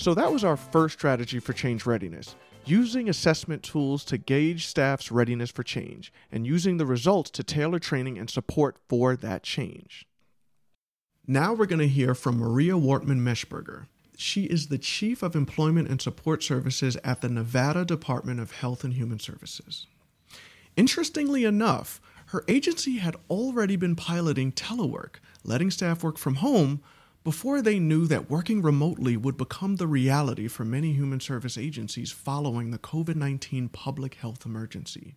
So 0.00 0.14
that 0.14 0.32
was 0.32 0.44
our 0.44 0.56
first 0.56 0.98
strategy 0.98 1.40
for 1.40 1.52
change 1.52 1.84
readiness 1.84 2.34
using 2.64 3.06
assessment 3.06 3.62
tools 3.62 4.02
to 4.06 4.16
gauge 4.16 4.66
staff's 4.66 5.12
readiness 5.12 5.50
for 5.50 5.62
change, 5.62 6.10
and 6.32 6.46
using 6.46 6.78
the 6.78 6.86
results 6.86 7.30
to 7.32 7.42
tailor 7.42 7.78
training 7.78 8.18
and 8.18 8.30
support 8.30 8.76
for 8.88 9.14
that 9.16 9.42
change. 9.42 10.06
Now 11.26 11.52
we're 11.52 11.66
going 11.66 11.80
to 11.80 11.88
hear 11.88 12.14
from 12.14 12.38
Maria 12.38 12.74
Wortman 12.74 13.20
Meshberger. 13.20 13.86
She 14.16 14.44
is 14.44 14.68
the 14.68 14.78
Chief 14.78 15.22
of 15.22 15.36
Employment 15.36 15.88
and 15.88 16.00
Support 16.00 16.42
Services 16.42 16.96
at 17.04 17.20
the 17.20 17.28
Nevada 17.28 17.84
Department 17.84 18.40
of 18.40 18.52
Health 18.52 18.84
and 18.84 18.94
Human 18.94 19.18
Services. 19.18 19.86
Interestingly 20.76 21.44
enough, 21.44 22.00
her 22.26 22.44
agency 22.48 22.98
had 22.98 23.16
already 23.28 23.76
been 23.76 23.96
piloting 23.96 24.52
telework, 24.52 25.16
letting 25.44 25.70
staff 25.70 26.02
work 26.02 26.16
from 26.16 26.36
home 26.36 26.80
before 27.22 27.60
they 27.60 27.78
knew 27.78 28.06
that 28.06 28.30
working 28.30 28.62
remotely 28.62 29.16
would 29.16 29.36
become 29.36 29.76
the 29.76 29.86
reality 29.86 30.48
for 30.48 30.64
many 30.64 30.92
human 30.92 31.20
service 31.20 31.58
agencies 31.58 32.10
following 32.10 32.70
the 32.70 32.78
COVID 32.78 33.16
19 33.16 33.68
public 33.68 34.14
health 34.14 34.46
emergency. 34.46 35.14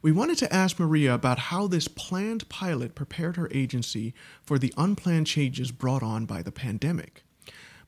we 0.00 0.10
wanted 0.10 0.38
to 0.38 0.52
ask 0.52 0.78
Maria 0.78 1.12
about 1.12 1.38
how 1.38 1.66
this 1.66 1.88
planned 1.88 2.48
pilot 2.48 2.94
prepared 2.94 3.36
her 3.36 3.50
agency 3.52 4.14
for 4.42 4.58
the 4.58 4.72
unplanned 4.78 5.26
changes 5.26 5.70
brought 5.70 6.02
on 6.02 6.24
by 6.24 6.40
the 6.42 6.52
pandemic. 6.52 7.22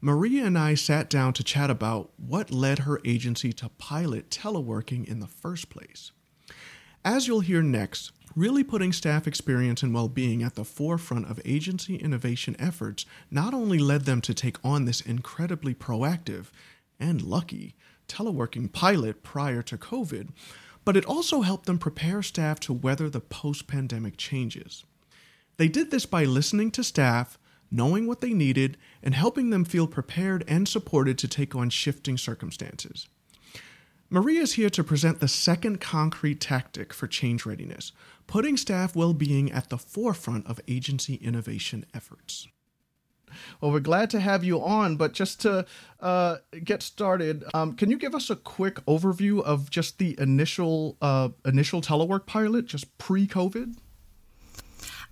Maria 0.03 0.45
and 0.45 0.59
I 0.59 0.75
sat 0.75 1.11
down 1.11 1.33
to 1.35 1.45
chat 1.45 1.71
about 1.71 2.11
what 2.17 2.51
led 2.51 2.81
her 2.81 3.01
agency 3.05 3.53
to 3.55 3.69
pilot 3.71 4.31
teleworking 4.31 5.07
in 5.07 5.21
the 5.21 5.27
first 5.27 5.69
place. 5.71 6.13
As 7.05 7.27
you'll 7.27 7.41
hear 7.41 7.63
next, 7.63 8.13
really 8.37 8.63
putting 8.63 8.93
staff 8.93 9.27
experience 9.27 9.83
and 9.83 9.93
well 9.93 10.09
being 10.09 10.43
at 10.43 10.55
the 10.55 10.65
forefront 10.65 11.31
of 11.31 11.41
agency 11.45 11.97
innovation 11.97 12.57
efforts 12.59 13.07
not 13.31 13.55
only 13.55 13.79
led 13.79 14.05
them 14.05 14.21
to 14.21 14.35
take 14.35 14.57
on 14.65 14.85
this 14.85 15.01
incredibly 15.01 15.75
proactive 15.75 16.47
and 16.99 17.23
lucky 17.23 17.75
teleworking 18.09 18.73
pilot 18.73 19.23
prior 19.23 19.63
to 19.63 19.77
COVID, 19.77 20.31
but 20.85 20.97
it 20.97 21.07
also 21.07 21.43
helped 21.43 21.67
them 21.67 21.79
prepare 21.79 22.23
staff 22.23 22.59
to 22.61 22.73
weather 22.73 23.09
the 23.09 23.21
post 23.21 23.67
pandemic 23.67 24.17
changes. 24.17 24.85
They 25.57 25.69
did 25.69 25.91
this 25.91 26.07
by 26.07 26.25
listening 26.25 26.71
to 26.73 26.85
staff 26.85 27.39
knowing 27.71 28.07
what 28.07 28.21
they 28.21 28.33
needed, 28.33 28.77
and 29.03 29.15
helping 29.15 29.51
them 29.51 29.65
feel 29.65 29.87
prepared 29.87 30.45
and 30.49 30.67
supported 30.67 31.17
to 31.19 31.29
take 31.29 31.55
on 31.55 31.71
shifting 31.71 32.19
circumstances. 32.19 33.09
Maria 34.13 34.41
is 34.43 34.55
here 34.55 34.71
to 34.71 34.83
present 34.83 35.21
the 35.21 35.29
second 35.29 35.81
concrete 35.81 36.41
tactic 36.41 36.93
for 36.93 37.07
change 37.07 37.47
readiness, 37.47 37.93
putting 38.27 38.57
staff 38.57 38.97
well 38.97 39.15
being 39.15 39.53
at 39.53 39.71
the 39.71 39.79
forefront 39.79 40.45
of 40.49 40.61
agency 40.67 41.15
innovation 41.15 41.87
efforts. 41.95 42.49
Well, 43.61 43.71
we're 43.71 43.79
glad 43.79 44.11
to 44.11 44.19
have 44.19 44.43
you 44.43 44.61
on, 44.61 44.97
but 44.97 45.13
just 45.13 45.41
to 45.43 45.65
uh, 46.01 46.39
get 46.65 46.83
started, 46.83 47.45
um, 47.55 47.75
can 47.75 47.89
you 47.89 47.97
give 47.97 48.13
us 48.13 48.29
a 48.31 48.35
quick 48.35 48.85
overview 48.87 49.41
of 49.45 49.71
just 49.71 49.99
the 49.99 50.17
initial 50.19 50.97
uh, 51.01 51.29
initial 51.45 51.81
telework 51.81 52.27
pilot, 52.27 52.67
just 52.67 52.99
pre-COVID? 52.99 53.77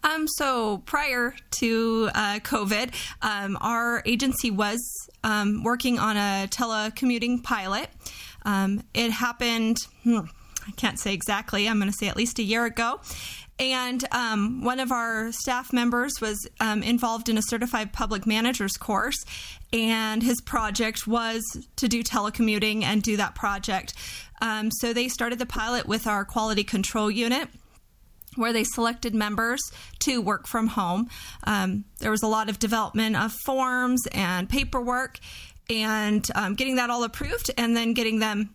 Um, 0.04 0.26
so 0.28 0.78
prior 0.78 1.34
to 1.58 2.10
uh, 2.14 2.38
COVID, 2.40 2.94
um, 3.22 3.58
our 3.60 4.02
agency 4.06 4.50
was 4.50 4.80
um, 5.24 5.62
working 5.64 5.98
on 5.98 6.16
a 6.16 6.46
telecommuting 6.48 7.42
pilot. 7.42 7.88
Um, 8.48 8.82
it 8.94 9.10
happened, 9.10 9.76
hmm, 10.04 10.20
I 10.66 10.70
can't 10.72 10.98
say 10.98 11.12
exactly, 11.12 11.68
I'm 11.68 11.78
going 11.78 11.90
to 11.90 11.96
say 11.96 12.08
at 12.08 12.16
least 12.16 12.38
a 12.38 12.42
year 12.42 12.64
ago. 12.64 13.00
And 13.60 14.02
um, 14.12 14.64
one 14.64 14.80
of 14.80 14.90
our 14.90 15.32
staff 15.32 15.70
members 15.70 16.14
was 16.20 16.48
um, 16.58 16.82
involved 16.82 17.28
in 17.28 17.36
a 17.36 17.42
certified 17.42 17.92
public 17.92 18.26
manager's 18.26 18.76
course, 18.78 19.22
and 19.70 20.22
his 20.22 20.40
project 20.40 21.06
was 21.06 21.42
to 21.76 21.88
do 21.88 22.02
telecommuting 22.02 22.84
and 22.84 23.02
do 23.02 23.18
that 23.18 23.34
project. 23.34 23.92
so 24.80 24.92
they 24.94 25.08
started 25.08 25.38
the 25.38 25.46
pilot 25.46 25.86
with 25.86 26.06
our 26.06 26.24
quality 26.24 26.64
control 26.64 27.10
unit 27.10 27.48
where 28.38 28.52
they 28.52 28.64
selected 28.64 29.14
members 29.14 29.60
to 30.00 30.20
work 30.22 30.46
from 30.46 30.68
home. 30.68 31.08
Um, 31.44 31.84
there 31.98 32.10
was 32.10 32.22
a 32.22 32.28
lot 32.28 32.48
of 32.48 32.58
development 32.58 33.16
of 33.16 33.32
forms 33.44 34.06
and 34.12 34.48
paperwork 34.48 35.18
and 35.70 36.26
um, 36.34 36.54
getting 36.54 36.76
that 36.76 36.90
all 36.90 37.04
approved 37.04 37.50
and 37.56 37.76
then 37.76 37.92
getting 37.94 38.18
them 38.18 38.54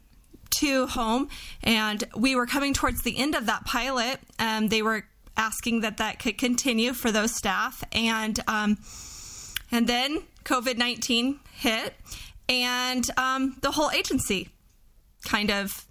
to 0.59 0.87
home. 0.87 1.29
And 1.63 2.03
we 2.15 2.35
were 2.35 2.45
coming 2.45 2.73
towards 2.73 3.01
the 3.03 3.17
end 3.17 3.35
of 3.35 3.45
that 3.47 3.65
pilot. 3.65 4.19
and 4.39 4.69
they 4.69 4.81
were 4.81 5.05
asking 5.35 5.81
that 5.81 5.97
that 5.97 6.19
could 6.19 6.37
continue 6.37 6.93
for 6.93 7.11
those 7.11 7.35
staff. 7.35 7.83
And, 7.91 8.39
um, 8.47 8.77
and 9.71 9.87
then 9.87 10.23
COVID 10.45 10.77
19 10.77 11.39
hit, 11.55 11.95
and 12.47 13.09
um, 13.17 13.57
the 13.61 13.71
whole 13.71 13.89
agency 13.91 14.49
kind 15.25 15.49
of 15.49 15.85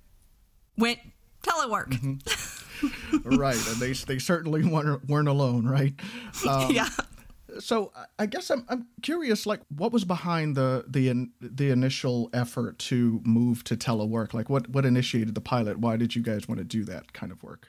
went 0.76 1.00
telework. 1.42 1.88
Mm-hmm. 1.88 3.28
right, 3.36 3.68
and 3.68 3.76
they 3.76 3.92
they 3.92 4.18
certainly 4.18 4.64
weren't, 4.64 5.08
weren't 5.08 5.28
alone, 5.28 5.66
right? 5.66 5.94
Um, 6.48 6.72
yeah. 6.72 6.88
So 7.60 7.92
I 8.18 8.26
guess 8.26 8.50
I'm 8.50 8.64
I'm 8.68 8.86
curious, 9.02 9.46
like, 9.46 9.60
what 9.68 9.92
was 9.92 10.04
behind 10.04 10.56
the 10.56 10.84
the 10.88 11.28
the 11.40 11.70
initial 11.70 12.30
effort 12.32 12.78
to 12.80 13.20
move 13.24 13.64
to 13.64 13.76
telework? 13.76 14.34
Like, 14.34 14.48
what 14.48 14.68
what 14.68 14.84
initiated 14.84 15.34
the 15.34 15.40
pilot? 15.40 15.78
Why 15.78 15.96
did 15.96 16.14
you 16.14 16.22
guys 16.22 16.48
want 16.48 16.58
to 16.58 16.64
do 16.64 16.84
that 16.84 17.12
kind 17.12 17.32
of 17.32 17.42
work? 17.42 17.68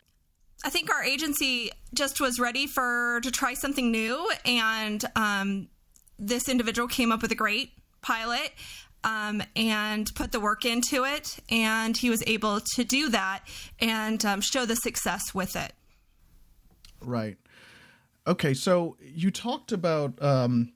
I 0.66 0.70
think 0.70 0.90
our 0.94 1.04
agency 1.04 1.72
just 1.94 2.22
was 2.22 2.40
ready 2.40 2.68
for 2.68 3.20
to 3.22 3.32
try 3.32 3.54
something 3.54 3.92
new, 3.92 4.32
and 4.46 5.04
um, 5.16 5.68
this 6.18 6.48
individual 6.48 6.88
came 6.88 7.12
up 7.12 7.22
with 7.22 7.32
a 7.32 7.36
great 7.36 7.72
pilot 8.02 8.52
um, 9.04 9.44
and 9.56 10.14
put 10.16 10.32
the 10.32 10.40
work 10.40 10.66
into 10.66 11.04
it. 11.04 11.38
And 11.50 11.96
he 11.98 12.10
was 12.10 12.24
able 12.28 12.62
to 12.76 12.84
do 12.84 13.10
that 13.10 13.42
and 13.80 14.24
um, 14.26 14.42
show 14.42 14.66
the 14.66 14.76
success 14.76 15.34
with 15.34 15.56
it. 15.56 15.74
Right. 17.02 17.38
Okay. 18.26 18.54
So 18.54 18.98
you 19.00 19.32
talked 19.32 19.72
about. 19.72 20.22
Um, 20.22 20.74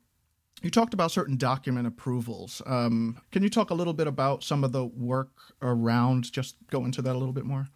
you 0.64 0.72
talked 0.72 0.96
about 0.96 1.12
certain 1.12 1.38
document 1.38 1.86
approvals. 1.86 2.64
Um, 2.66 3.22
can 3.32 3.44
you 3.44 3.50
talk 3.50 3.70
a 3.70 3.76
little 3.76 3.94
bit 3.94 4.08
about 4.08 4.44
some 4.44 4.64
of 4.64 4.72
the 4.72 4.86
work 4.86 5.30
around? 5.62 6.32
Just 6.32 6.56
go 6.72 6.84
into 6.84 7.04
that 7.04 7.16
a 7.16 7.20
little 7.20 7.32
bit 7.32 7.46
more. 7.46 7.68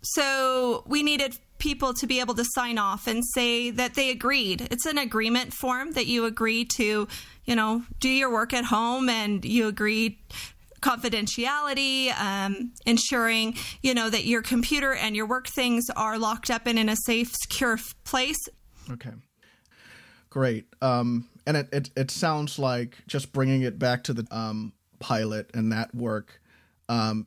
So 0.00 0.82
we 0.86 1.02
needed 1.02 1.38
people 1.58 1.94
to 1.94 2.06
be 2.06 2.20
able 2.20 2.34
to 2.34 2.44
sign 2.54 2.78
off 2.78 3.06
and 3.06 3.22
say 3.34 3.70
that 3.70 3.94
they 3.94 4.10
agreed. 4.10 4.66
It's 4.70 4.86
an 4.86 4.98
agreement 4.98 5.52
form 5.52 5.92
that 5.92 6.06
you 6.06 6.24
agree 6.24 6.66
to, 6.76 7.08
you 7.44 7.56
know, 7.56 7.82
do 8.00 8.08
your 8.08 8.30
work 8.30 8.52
at 8.52 8.64
home 8.64 9.08
and 9.08 9.44
you 9.44 9.68
agree 9.68 10.18
confidentiality, 10.80 12.12
um, 12.20 12.72
ensuring 12.84 13.56
you 13.82 13.94
know 13.94 14.10
that 14.10 14.26
your 14.26 14.42
computer 14.42 14.94
and 14.94 15.16
your 15.16 15.26
work 15.26 15.48
things 15.48 15.86
are 15.96 16.18
locked 16.18 16.50
up 16.50 16.66
and 16.66 16.78
in 16.78 16.90
a 16.90 16.96
safe, 17.06 17.34
secure 17.34 17.78
place. 18.04 18.36
Okay, 18.90 19.12
great. 20.30 20.66
Um, 20.82 21.28
and 21.46 21.56
it, 21.56 21.68
it, 21.72 21.90
it 21.96 22.10
sounds 22.10 22.58
like 22.58 22.98
just 23.06 23.32
bringing 23.32 23.62
it 23.62 23.78
back 23.78 24.04
to 24.04 24.12
the 24.12 24.26
um, 24.30 24.72
pilot 24.98 25.50
and 25.54 25.72
that 25.72 25.94
work. 25.94 26.40
Um, 26.88 27.26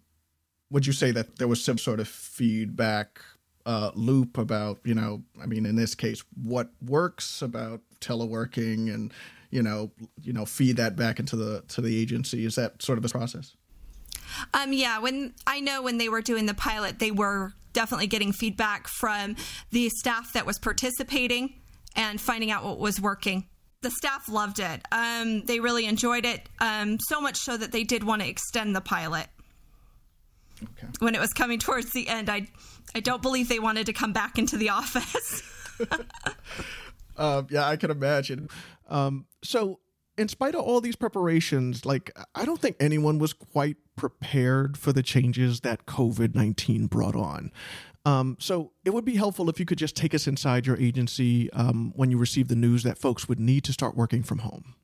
would 0.70 0.86
you 0.86 0.94
say 0.94 1.12
that 1.12 1.38
there 1.38 1.48
was 1.48 1.64
some 1.64 1.78
sort 1.78 2.00
of 2.00 2.08
feedback 2.08 3.22
uh, 3.66 3.92
loop 3.96 4.38
about 4.38 4.80
you 4.86 4.96
know 4.96 5.22
i 5.42 5.46
mean 5.46 5.66
in 5.66 5.76
this 5.76 5.94
case 5.94 6.24
what 6.42 6.70
works 6.86 7.42
about 7.42 7.82
teleworking 8.00 8.94
and 8.94 9.14
you 9.50 9.62
know 9.62 9.92
you 10.22 10.32
know 10.32 10.46
feed 10.46 10.78
that 10.78 10.96
back 10.96 11.20
into 11.20 11.36
the 11.36 11.62
to 11.68 11.82
the 11.82 12.02
agency 12.02 12.46
is 12.46 12.56
that 12.56 12.82
sort 12.82 12.98
of 12.98 13.04
a 13.04 13.10
process 13.10 13.58
um, 14.54 14.72
yeah 14.72 15.00
when 15.00 15.34
i 15.46 15.60
know 15.60 15.82
when 15.82 15.98
they 15.98 16.08
were 16.08 16.22
doing 16.22 16.46
the 16.46 16.54
pilot 16.54 17.00
they 17.00 17.12
were 17.12 17.52
definitely 17.78 18.08
getting 18.08 18.32
feedback 18.32 18.88
from 18.88 19.36
the 19.72 19.88
staff 19.90 20.34
that 20.34 20.46
was 20.46 20.58
participating 20.58 21.54
and 21.96 22.20
finding 22.20 22.50
out 22.52 22.64
what 22.64 22.80
was 22.80 23.00
working 23.00 23.48
the 23.82 23.92
staff 23.92 24.28
loved 24.28 24.60
it 24.60 24.82
um, 24.92 25.44
they 25.46 25.60
really 25.60 25.86
enjoyed 25.86 26.26
it 26.26 26.50
um, 26.60 26.98
so 27.00 27.22
much 27.22 27.38
so 27.38 27.56
that 27.56 27.72
they 27.72 27.84
did 27.84 28.04
want 28.04 28.22
to 28.22 28.28
extend 28.28 28.76
the 28.76 28.82
pilot 28.82 29.28
okay. 30.64 30.88
when 31.00 31.14
it 31.14 31.22
was 31.22 31.32
coming 31.34 31.60
towards 31.60 31.92
the 31.92 32.08
end 32.08 32.30
i 32.30 32.48
I 32.96 33.00
don't 33.00 33.22
believe 33.22 33.50
they 33.50 33.60
wanted 33.60 33.86
to 33.88 33.94
come 33.94 34.14
back 34.14 34.38
into 34.38 34.58
the 34.58 34.70
office. 34.82 35.44
um, 37.18 37.48
yeah, 37.50 37.68
I 37.68 37.76
can 37.76 37.92
imagine. 37.92 38.50
Um, 38.90 39.26
so, 39.44 39.80
in 40.18 40.28
spite 40.28 40.56
of 40.56 40.62
all 40.62 40.82
these 40.82 40.96
preparations, 40.96 41.86
like 41.86 42.12
I 42.34 42.46
don't 42.46 42.60
think 42.60 42.76
anyone 42.80 43.20
was 43.20 43.34
quite 43.34 43.78
prepared 43.96 44.78
for 44.78 44.92
the 44.92 45.04
changes 45.04 45.62
that 45.62 45.86
COVID 45.86 46.36
nineteen 46.36 46.88
brought 46.88 47.16
on. 47.16 47.52
Um, 48.06 48.38
so 48.40 48.72
it 48.86 48.94
would 48.94 49.04
be 49.04 49.18
helpful 49.18 49.50
if 49.50 49.60
you 49.60 49.66
could 49.66 49.78
just 49.78 49.96
take 49.96 50.14
us 50.16 50.28
inside 50.28 50.66
your 50.66 50.78
agency 50.78 51.52
um, 51.52 51.92
when 51.96 52.10
you 52.10 52.18
received 52.18 52.50
the 52.50 52.56
news 52.56 52.84
that 52.84 52.98
folks 52.98 53.28
would 53.28 53.40
need 53.40 53.66
to 53.66 53.74
start 53.74 53.98
working 53.98 54.24
from 54.24 54.40
home. 54.40 54.76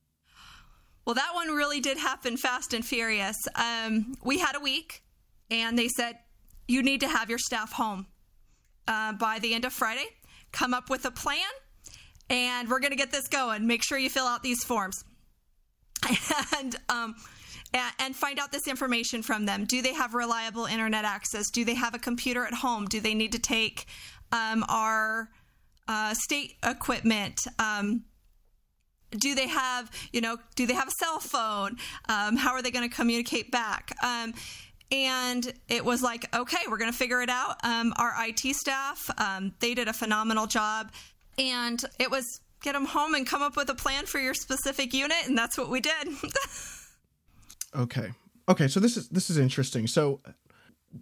Well, 1.05 1.15
that 1.15 1.31
one 1.33 1.47
really 1.49 1.79
did 1.79 1.97
happen 1.97 2.35
fast 2.35 2.73
and 2.73 2.85
furious. 2.85 3.37
Um, 3.55 4.15
we 4.23 4.39
had 4.39 4.55
a 4.55 4.59
week, 4.59 5.03
and 5.49 5.79
they 5.79 5.87
said 5.87 6.19
you 6.67 6.83
need 6.83 6.99
to 6.99 7.07
have 7.07 7.29
your 7.29 7.39
staff 7.39 7.71
home 7.73 8.07
uh, 8.87 9.13
by 9.13 9.39
the 9.39 9.53
end 9.53 9.65
of 9.65 9.73
Friday. 9.73 10.05
Come 10.51 10.73
up 10.73 10.89
with 10.89 11.05
a 11.05 11.11
plan, 11.11 11.39
and 12.29 12.69
we're 12.69 12.79
going 12.79 12.91
to 12.91 12.97
get 12.97 13.11
this 13.11 13.27
going. 13.27 13.65
Make 13.67 13.83
sure 13.83 13.97
you 13.97 14.09
fill 14.09 14.27
out 14.27 14.43
these 14.43 14.63
forms. 14.63 15.03
and 16.57 16.75
um, 16.89 17.15
and 17.99 18.15
find 18.15 18.39
out 18.39 18.51
this 18.51 18.67
information 18.67 19.23
from 19.23 19.45
them. 19.45 19.65
Do 19.65 19.81
they 19.81 19.93
have 19.93 20.13
reliable 20.13 20.65
internet 20.65 21.05
access? 21.05 21.49
Do 21.49 21.65
they 21.65 21.73
have 21.73 21.95
a 21.95 21.99
computer 21.99 22.45
at 22.45 22.53
home? 22.53 22.85
Do 22.85 22.99
they 22.99 23.15
need 23.15 23.31
to 23.31 23.39
take 23.39 23.87
um, 24.31 24.63
our 24.69 25.29
uh, 25.87 26.13
state 26.13 26.55
equipment? 26.63 27.39
Um, 27.57 28.03
do 29.19 29.35
they 29.35 29.47
have, 29.47 29.91
you 30.11 30.21
know, 30.21 30.37
do 30.55 30.65
they 30.65 30.73
have 30.73 30.87
a 30.87 30.91
cell 30.99 31.19
phone? 31.19 31.77
Um, 32.09 32.35
how 32.35 32.51
are 32.53 32.61
they 32.61 32.71
going 32.71 32.87
to 32.87 32.95
communicate 32.95 33.51
back? 33.51 33.91
Um, 34.03 34.33
and 34.91 35.51
it 35.69 35.83
was 35.83 36.01
like, 36.01 36.33
okay, 36.35 36.57
we're 36.69 36.77
going 36.77 36.91
to 36.91 36.97
figure 36.97 37.21
it 37.21 37.29
out. 37.29 37.57
Um, 37.63 37.93
our 37.97 38.13
IT 38.19 38.55
staff, 38.55 38.99
um, 39.17 39.53
they 39.59 39.73
did 39.73 39.87
a 39.87 39.93
phenomenal 39.93 40.45
job, 40.45 40.91
and 41.37 41.83
it 41.99 42.11
was 42.11 42.41
get 42.63 42.73
them 42.73 42.85
home 42.85 43.13
and 43.13 43.27
come 43.27 43.43
up 43.43 43.55
with 43.55 43.69
a 43.69 43.75
plan 43.75 44.07
for 44.07 44.19
your 44.19 44.33
specific 44.33 44.93
unit, 44.93 45.27
and 45.27 45.37
that's 45.37 45.57
what 45.57 45.69
we 45.69 45.79
did. 45.79 46.07
okay, 47.75 48.11
okay, 48.49 48.67
so 48.67 48.79
this 48.79 48.97
is 48.97 49.09
this 49.09 49.29
is 49.29 49.37
interesting. 49.37 49.85
So, 49.85 50.21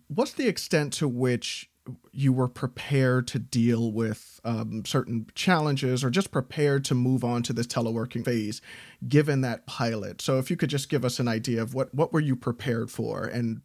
what's 0.09 0.33
the 0.33 0.47
extent 0.47 0.91
to 0.93 1.07
which 1.07 1.69
you 2.11 2.31
were 2.31 2.47
prepared 2.47 3.27
to 3.27 3.39
deal 3.39 3.91
with 3.91 4.39
um, 4.43 4.85
certain 4.85 5.25
challenges 5.33 6.03
or 6.03 6.09
just 6.09 6.31
prepared 6.31 6.85
to 6.85 6.95
move 6.95 7.23
on 7.23 7.41
to 7.43 7.53
this 7.53 7.65
teleworking 7.65 8.23
phase 8.23 8.61
given 9.07 9.41
that 9.41 9.65
pilot 9.65 10.21
so 10.21 10.37
if 10.37 10.51
you 10.51 10.55
could 10.55 10.69
just 10.69 10.89
give 10.89 11.03
us 11.03 11.19
an 11.19 11.27
idea 11.27 11.59
of 11.59 11.73
what 11.73 11.93
what 11.93 12.13
were 12.13 12.19
you 12.19 12.35
prepared 12.35 12.91
for 12.91 13.25
and 13.25 13.61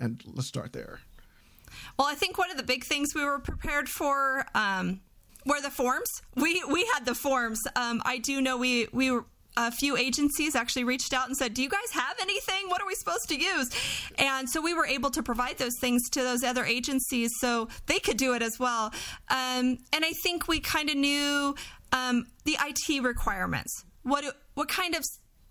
and 0.00 0.24
let's 0.26 0.48
start 0.48 0.72
there 0.72 1.00
well 1.96 2.08
i 2.08 2.14
think 2.14 2.36
one 2.36 2.50
of 2.50 2.56
the 2.56 2.62
big 2.64 2.84
things 2.84 3.14
we 3.14 3.24
were 3.24 3.38
prepared 3.38 3.88
for 3.88 4.44
um, 4.56 5.00
were 5.48 5.60
the 5.60 5.70
forms 5.70 6.08
we 6.36 6.62
we 6.70 6.84
had 6.94 7.04
the 7.04 7.14
forms 7.14 7.60
um, 7.76 8.00
i 8.04 8.18
do 8.18 8.40
know 8.40 8.56
we 8.56 8.86
we 8.92 9.10
were 9.10 9.24
a 9.58 9.72
few 9.72 9.96
agencies 9.96 10.54
actually 10.54 10.84
reached 10.84 11.12
out 11.12 11.26
and 11.26 11.36
said, 11.36 11.52
Do 11.52 11.62
you 11.62 11.68
guys 11.68 11.90
have 11.92 12.16
anything? 12.20 12.68
What 12.68 12.80
are 12.80 12.86
we 12.86 12.94
supposed 12.94 13.28
to 13.28 13.36
use? 13.36 13.68
And 14.16 14.48
so 14.48 14.60
we 14.60 14.72
were 14.72 14.86
able 14.86 15.10
to 15.10 15.22
provide 15.22 15.58
those 15.58 15.76
things 15.80 16.08
to 16.10 16.22
those 16.22 16.44
other 16.44 16.64
agencies 16.64 17.32
so 17.40 17.68
they 17.86 17.98
could 17.98 18.16
do 18.16 18.34
it 18.34 18.42
as 18.42 18.58
well. 18.58 18.92
Um, 19.28 19.78
and 19.92 20.04
I 20.04 20.12
think 20.22 20.46
we 20.46 20.60
kind 20.60 20.88
of 20.88 20.96
knew 20.96 21.56
um, 21.92 22.26
the 22.44 22.56
IT 22.60 23.02
requirements. 23.02 23.84
What, 24.02 24.24
what 24.54 24.68
kind 24.68 24.94
of 24.94 25.02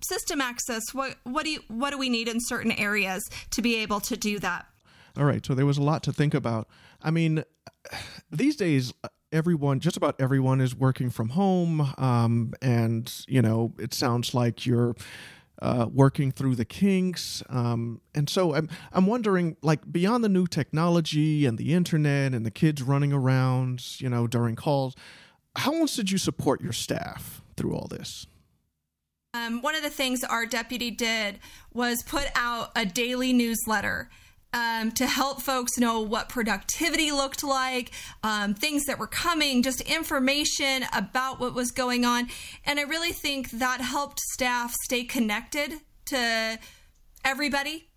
system 0.01 0.39
access? 0.39 0.94
What, 0.94 1.16
what, 1.24 1.44
do 1.44 1.51
you, 1.51 1.60
what 1.68 1.92
do 1.92 1.98
we 1.98 2.10
need 2.10 2.30
in 2.30 2.38
certain 2.39 2.72
areas 2.72 3.24
to 3.51 3.62
be 3.62 3.75
able 3.77 4.00
to 4.01 4.16
do 4.16 4.39
that? 4.39 4.66
All 5.18 5.25
right. 5.25 5.46
So 5.46 5.54
there 5.54 5.66
was 5.66 5.77
a 5.77 5.84
lot 5.84 6.04
to 6.04 6.13
think 6.13 6.34
about. 6.34 6.70
I 7.01 7.12
mean, 7.12 7.44
these 8.32 8.56
days, 8.56 8.94
everyone, 9.31 9.79
just 9.79 9.98
about 9.98 10.19
everyone, 10.19 10.62
is 10.62 10.75
working 10.75 11.10
from 11.10 11.29
home, 11.29 11.93
um, 11.98 12.53
and 12.62 13.12
you 13.27 13.41
know, 13.41 13.74
it 13.79 13.93
sounds 13.93 14.34
like 14.34 14.65
you're 14.65 14.96
uh, 15.62 15.88
working 15.91 16.31
through 16.31 16.55
the 16.55 16.65
kinks. 16.65 17.43
Um, 17.50 18.01
and 18.13 18.29
so 18.29 18.55
I'm 18.55 18.69
I'm 18.91 19.07
wondering, 19.07 19.57
like 19.62 19.91
beyond 19.91 20.24
the 20.24 20.29
new 20.29 20.48
technology 20.48 21.46
and 21.46 21.57
the 21.57 21.74
internet 21.74 22.34
and 22.34 22.46
the 22.46 22.51
kids 22.51 22.81
running 22.81 23.13
around, 23.13 24.00
you 24.00 24.10
know, 24.10 24.27
during 24.27 24.55
calls, 24.55 24.96
how 25.55 25.74
else 25.74 25.96
did 25.96 26.12
you 26.12 26.17
support 26.17 26.62
your 26.62 26.74
staff 26.74 27.41
through 27.55 27.75
all 27.75 27.88
this? 27.88 28.27
Um, 29.34 29.62
one 29.62 29.75
of 29.75 29.84
the 29.84 29.89
things 29.89 30.24
our 30.24 30.46
deputy 30.46 30.89
did 30.89 31.39
was 31.74 32.01
put 32.01 32.27
out 32.36 32.72
a 32.75 32.86
daily 32.86 33.34
newsletter 33.34 34.10
um, 34.58 34.92
to 34.94 35.06
help 35.06 35.42
folks 35.42 35.78
know 35.78 36.02
what 36.02 36.30
productivity 36.30 37.12
looked 37.12 37.44
like, 37.44 37.92
um, 38.24 38.56
things 38.56 38.86
that 38.86 38.98
were 38.98 39.08
coming, 39.08 39.62
just 39.62 39.82
information 39.82 40.84
about 40.94 41.40
what 41.40 41.54
was 41.54 41.72
going 41.72 42.06
on. 42.06 42.28
And 42.66 42.80
I 42.80 42.84
really 42.84 43.12
think 43.12 43.52
that 43.52 43.82
helped 43.82 44.20
staff 44.20 44.74
stay 44.84 45.04
connected 45.04 45.74
to 46.06 46.58
everybody. 47.24 47.88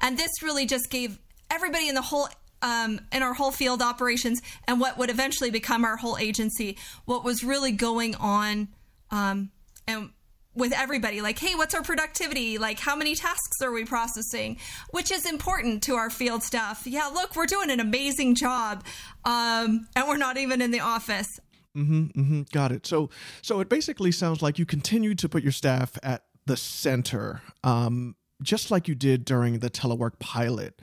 And 0.00 0.16
this 0.16 0.30
really 0.40 0.66
just 0.66 0.88
gave 0.88 1.18
everybody 1.50 1.88
in 1.88 1.96
the 1.96 2.02
whole 2.02 2.28
um, 2.62 3.00
in 3.12 3.22
our 3.22 3.34
whole 3.34 3.50
field 3.50 3.82
operations 3.82 4.40
and 4.66 4.80
what 4.80 4.96
would 4.96 5.10
eventually 5.10 5.50
become 5.50 5.84
our 5.84 5.98
whole 5.98 6.16
agency 6.16 6.78
what 7.04 7.22
was 7.22 7.44
really 7.44 7.72
going 7.72 8.14
on 8.14 8.68
um, 9.10 9.50
and 9.86 10.08
with 10.54 10.72
everybody 10.72 11.20
like 11.20 11.38
hey 11.38 11.54
what's 11.54 11.74
our 11.74 11.82
productivity? 11.82 12.58
Like 12.58 12.78
how 12.78 12.96
many 12.96 13.14
tasks 13.14 13.60
are 13.62 13.72
we 13.72 13.84
processing? 13.84 14.58
Which 14.90 15.10
is 15.10 15.26
important 15.26 15.82
to 15.84 15.94
our 15.94 16.10
field 16.10 16.42
staff. 16.42 16.86
Yeah 16.86 17.06
look 17.06 17.36
we're 17.36 17.46
doing 17.46 17.70
an 17.70 17.80
amazing 17.80 18.34
job 18.34 18.84
um, 19.24 19.88
and 19.96 20.08
we're 20.08 20.16
not 20.16 20.36
even 20.36 20.60
in 20.60 20.70
the 20.70 20.80
office. 20.80 21.40
Mm-hmm, 21.76 22.20
mm-hmm, 22.20 22.42
got 22.52 22.72
it. 22.72 22.86
So 22.86 23.10
so 23.42 23.60
it 23.60 23.68
basically 23.68 24.12
sounds 24.12 24.42
like 24.42 24.58
you 24.58 24.66
continued 24.66 25.18
to 25.20 25.28
put 25.28 25.42
your 25.42 25.52
staff 25.52 25.98
at 26.02 26.24
the 26.46 26.56
center 26.56 27.40
um, 27.62 28.16
just 28.42 28.70
like 28.70 28.86
you 28.88 28.94
did 28.94 29.24
during 29.24 29.58
the 29.58 29.70
telework 29.70 30.18
pilot. 30.18 30.80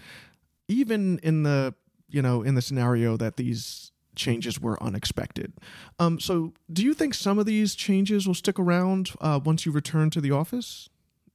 Even 0.67 1.19
in 1.19 1.43
the 1.43 1.73
you 2.09 2.21
know 2.21 2.41
in 2.43 2.55
the 2.55 2.61
scenario 2.61 3.17
that 3.17 3.37
these 3.37 3.90
changes 4.21 4.61
were 4.61 4.81
unexpected. 4.81 5.53
Um, 5.99 6.19
so, 6.19 6.53
do 6.71 6.83
you 6.83 6.93
think 6.93 7.13
some 7.13 7.39
of 7.39 7.45
these 7.45 7.75
changes 7.75 8.27
will 8.27 8.35
stick 8.35 8.59
around 8.59 9.11
uh, 9.19 9.39
once 9.43 9.65
you 9.65 9.71
return 9.71 10.09
to 10.11 10.21
the 10.21 10.31
office? 10.31 10.89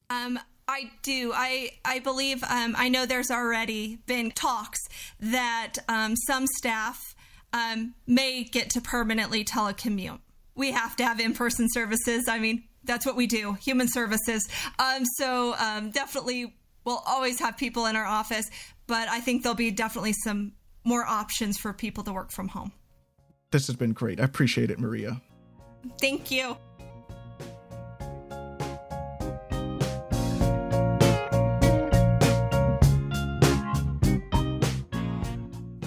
Um, 0.08 0.38
I 0.68 0.90
do. 1.02 1.32
I 1.34 1.70
I 1.84 1.98
believe. 2.00 2.42
Um, 2.44 2.74
I 2.76 2.88
know 2.88 3.06
there's 3.06 3.30
already 3.30 3.98
been 4.06 4.30
talks 4.30 4.80
that 5.20 5.74
um, 5.88 6.16
some 6.16 6.46
staff 6.58 7.14
um, 7.52 7.94
may 8.06 8.44
get 8.44 8.70
to 8.70 8.80
permanently 8.80 9.44
telecommute. 9.44 10.20
We 10.54 10.72
have 10.72 10.96
to 10.96 11.04
have 11.04 11.20
in-person 11.20 11.68
services. 11.70 12.28
I 12.28 12.38
mean, 12.38 12.64
that's 12.84 13.04
what 13.04 13.16
we 13.16 13.26
do, 13.26 13.54
human 13.54 13.88
services. 13.88 14.48
Um, 14.78 15.04
so 15.18 15.54
um, 15.58 15.90
definitely, 15.90 16.54
we'll 16.84 17.02
always 17.06 17.38
have 17.40 17.56
people 17.56 17.86
in 17.86 17.94
our 17.96 18.06
office, 18.06 18.48
but 18.86 19.08
I 19.08 19.20
think 19.20 19.42
there'll 19.42 19.54
be 19.56 19.70
definitely 19.70 20.14
some 20.24 20.52
more 20.86 21.04
options 21.04 21.58
for 21.58 21.72
people 21.72 22.04
to 22.04 22.12
work 22.12 22.30
from 22.30 22.48
home. 22.48 22.72
This 23.50 23.66
has 23.66 23.76
been 23.76 23.92
great. 23.92 24.20
I 24.20 24.24
appreciate 24.24 24.70
it, 24.70 24.78
Maria. 24.78 25.20
Thank 26.00 26.30
you. 26.30 26.56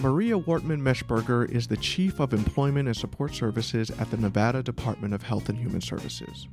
Maria 0.01 0.39
Wortman 0.39 0.79
Meshberger 0.79 1.49
is 1.51 1.67
the 1.67 1.75
Chief 1.75 2.21
of 2.21 2.33
Employment 2.33 2.87
and 2.87 2.95
Support 2.95 3.35
Services 3.35 3.91
at 3.91 4.09
the 4.09 4.17
Nevada 4.17 4.63
Department 4.63 5.13
of 5.13 5.23
Health 5.23 5.49
and 5.49 5.57
Human 5.57 5.81
Services. 5.81 6.47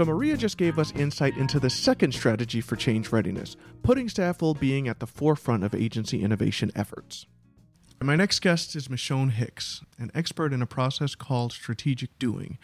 So, 0.00 0.06
Maria 0.06 0.38
just 0.38 0.56
gave 0.56 0.78
us 0.78 0.92
insight 0.92 1.36
into 1.36 1.60
the 1.60 1.68
second 1.68 2.14
strategy 2.14 2.62
for 2.62 2.74
change 2.74 3.12
readiness 3.12 3.58
putting 3.82 4.08
staff 4.08 4.40
well 4.40 4.54
being 4.54 4.88
at 4.88 4.98
the 4.98 5.06
forefront 5.06 5.62
of 5.62 5.74
agency 5.74 6.22
innovation 6.22 6.72
efforts. 6.74 7.26
My 8.00 8.16
next 8.16 8.40
guest 8.40 8.74
is 8.74 8.88
Michon 8.88 9.28
Hicks, 9.28 9.82
an 9.98 10.10
expert 10.14 10.54
in 10.54 10.62
a 10.62 10.66
process 10.66 11.14
called 11.14 11.52
strategic 11.52 12.18
doing. 12.18 12.56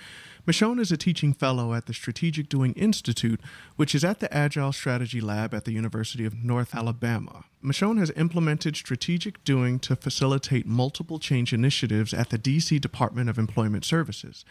Michon 0.47 0.79
is 0.79 0.91
a 0.91 0.97
teaching 0.97 1.35
fellow 1.35 1.75
at 1.75 1.85
the 1.85 1.93
Strategic 1.93 2.49
Doing 2.49 2.73
Institute, 2.73 3.43
which 3.75 3.95
is 3.95 4.03
at 4.03 4.21
the 4.21 4.33
Agile 4.35 4.73
Strategy 4.73 5.21
Lab 5.21 5.53
at 5.53 5.67
the 5.67 5.73
University 5.73 6.25
of 6.25 6.43
North 6.43 6.75
Alabama. 6.75 7.45
Michon 7.61 7.99
has 7.99 8.11
implemented 8.17 8.77
strategic 8.77 9.45
doing 9.45 9.79
to 9.81 9.95
facilitate 9.95 10.67
multiple 10.67 11.19
change 11.19 11.53
initiatives 11.53 12.15
at 12.15 12.31
the 12.31 12.39
DC 12.39 12.81
Department 12.81 13.29
of 13.29 13.37
Employment 13.37 13.85
Services. 13.85 14.43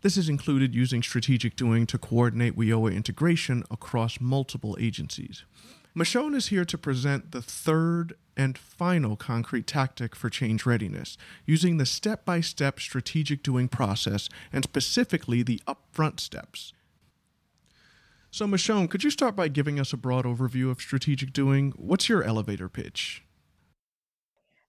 This 0.00 0.16
has 0.16 0.28
included 0.28 0.74
using 0.74 1.02
strategic 1.02 1.56
doing 1.56 1.86
to 1.86 1.98
coordinate 1.98 2.56
WIOA 2.56 2.94
integration 2.94 3.64
across 3.70 4.20
multiple 4.20 4.76
agencies. 4.80 5.44
Michon 5.94 6.34
is 6.34 6.48
here 6.48 6.64
to 6.64 6.78
present 6.78 7.32
the 7.32 7.42
third 7.42 8.14
and 8.36 8.56
final 8.56 9.16
concrete 9.16 9.66
tactic 9.66 10.14
for 10.14 10.30
change 10.30 10.64
readiness, 10.64 11.18
using 11.44 11.76
the 11.76 11.86
step 11.86 12.24
by 12.24 12.40
step 12.40 12.78
strategic 12.78 13.42
doing 13.42 13.66
process 13.66 14.28
and 14.52 14.62
specifically 14.62 15.42
the 15.42 15.60
upfront 15.66 16.20
steps. 16.20 16.72
So, 18.30 18.46
Michon, 18.46 18.86
could 18.86 19.02
you 19.02 19.10
start 19.10 19.34
by 19.34 19.48
giving 19.48 19.80
us 19.80 19.92
a 19.92 19.96
broad 19.96 20.24
overview 20.24 20.70
of 20.70 20.80
strategic 20.80 21.32
doing? 21.32 21.72
What's 21.76 22.08
your 22.08 22.22
elevator 22.22 22.68
pitch? 22.68 23.24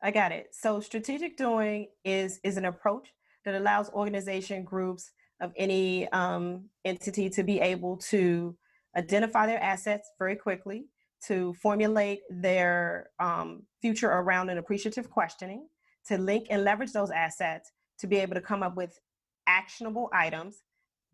I 0.02 0.10
got 0.10 0.32
it. 0.32 0.56
So, 0.56 0.80
strategic 0.80 1.38
doing 1.38 1.90
is, 2.04 2.40
is 2.44 2.58
an 2.58 2.66
approach 2.66 3.10
that 3.46 3.54
allows 3.54 3.90
organization 3.90 4.64
groups 4.64 5.12
of 5.42 5.52
any 5.58 6.08
um, 6.10 6.66
entity 6.86 7.30
to 7.30 7.44
be 7.44 7.60
able 7.60 7.98
to 7.98 8.56
identify 8.98 9.46
their 9.46 9.62
assets 9.62 10.12
very 10.18 10.36
quickly, 10.36 10.86
to 11.28 11.54
formulate 11.54 12.22
their 12.30 13.10
um, 13.20 13.64
future 13.82 14.10
around 14.10 14.50
an 14.50 14.58
appreciative 14.58 15.10
questioning, 15.10 15.68
to 16.08 16.18
link 16.18 16.48
and 16.50 16.64
leverage 16.64 16.92
those 16.92 17.12
assets 17.12 17.72
to 18.00 18.08
be 18.08 18.18
able 18.18 18.34
to 18.34 18.42
come 18.42 18.64
up 18.64 18.76
with 18.76 19.00
actionable 19.48 20.10
items 20.14 20.64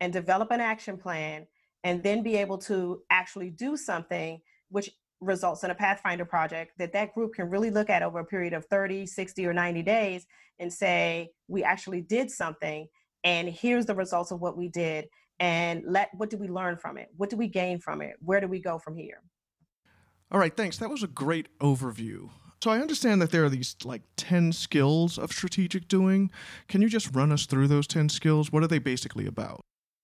and 0.00 0.12
develop 0.12 0.50
an 0.50 0.60
action 0.60 0.96
plan, 0.96 1.46
and 1.84 2.02
then 2.02 2.22
be 2.22 2.36
able 2.36 2.58
to 2.58 3.00
actually 3.10 3.50
do 3.50 3.76
something 3.76 4.40
which 4.70 4.90
results 5.20 5.64
in 5.64 5.70
a 5.70 5.74
pathfinder 5.74 6.24
project 6.24 6.72
that 6.78 6.92
that 6.92 7.14
group 7.14 7.34
can 7.34 7.48
really 7.48 7.70
look 7.70 7.88
at 7.88 8.02
over 8.02 8.18
a 8.18 8.24
period 8.24 8.52
of 8.52 8.66
30 8.66 9.06
60 9.06 9.46
or 9.46 9.52
90 9.54 9.82
days 9.82 10.26
and 10.58 10.70
say 10.70 11.30
we 11.48 11.62
actually 11.62 12.02
did 12.02 12.30
something 12.30 12.86
and 13.26 13.48
here's 13.48 13.84
the 13.86 13.94
results 13.94 14.30
of 14.30 14.40
what 14.40 14.56
we 14.56 14.68
did 14.68 15.08
and 15.40 15.82
let 15.84 16.10
what 16.16 16.30
did 16.30 16.40
we 16.40 16.48
learn 16.48 16.76
from 16.76 16.96
it? 16.96 17.08
What 17.16 17.28
did 17.28 17.38
we 17.38 17.48
gain 17.48 17.78
from 17.80 18.00
it? 18.00 18.14
Where 18.20 18.40
do 18.40 18.46
we 18.46 18.60
go 18.60 18.78
from 18.78 18.96
here? 18.96 19.20
All 20.30 20.38
right 20.38 20.56
thanks. 20.56 20.78
That 20.78 20.88
was 20.88 21.02
a 21.02 21.08
great 21.08 21.58
overview. 21.58 22.30
So 22.64 22.70
i 22.70 22.78
understand 22.78 23.20
that 23.20 23.32
there 23.32 23.44
are 23.44 23.50
these 23.50 23.76
like 23.84 24.02
10 24.16 24.52
skills 24.52 25.18
of 25.18 25.32
strategic 25.32 25.88
doing. 25.88 26.30
Can 26.68 26.80
you 26.80 26.88
just 26.88 27.14
run 27.14 27.32
us 27.32 27.46
through 27.46 27.68
those 27.68 27.86
10 27.86 28.08
skills? 28.08 28.50
What 28.50 28.62
are 28.62 28.68
they 28.68 28.78
basically 28.78 29.26
about? 29.26 29.60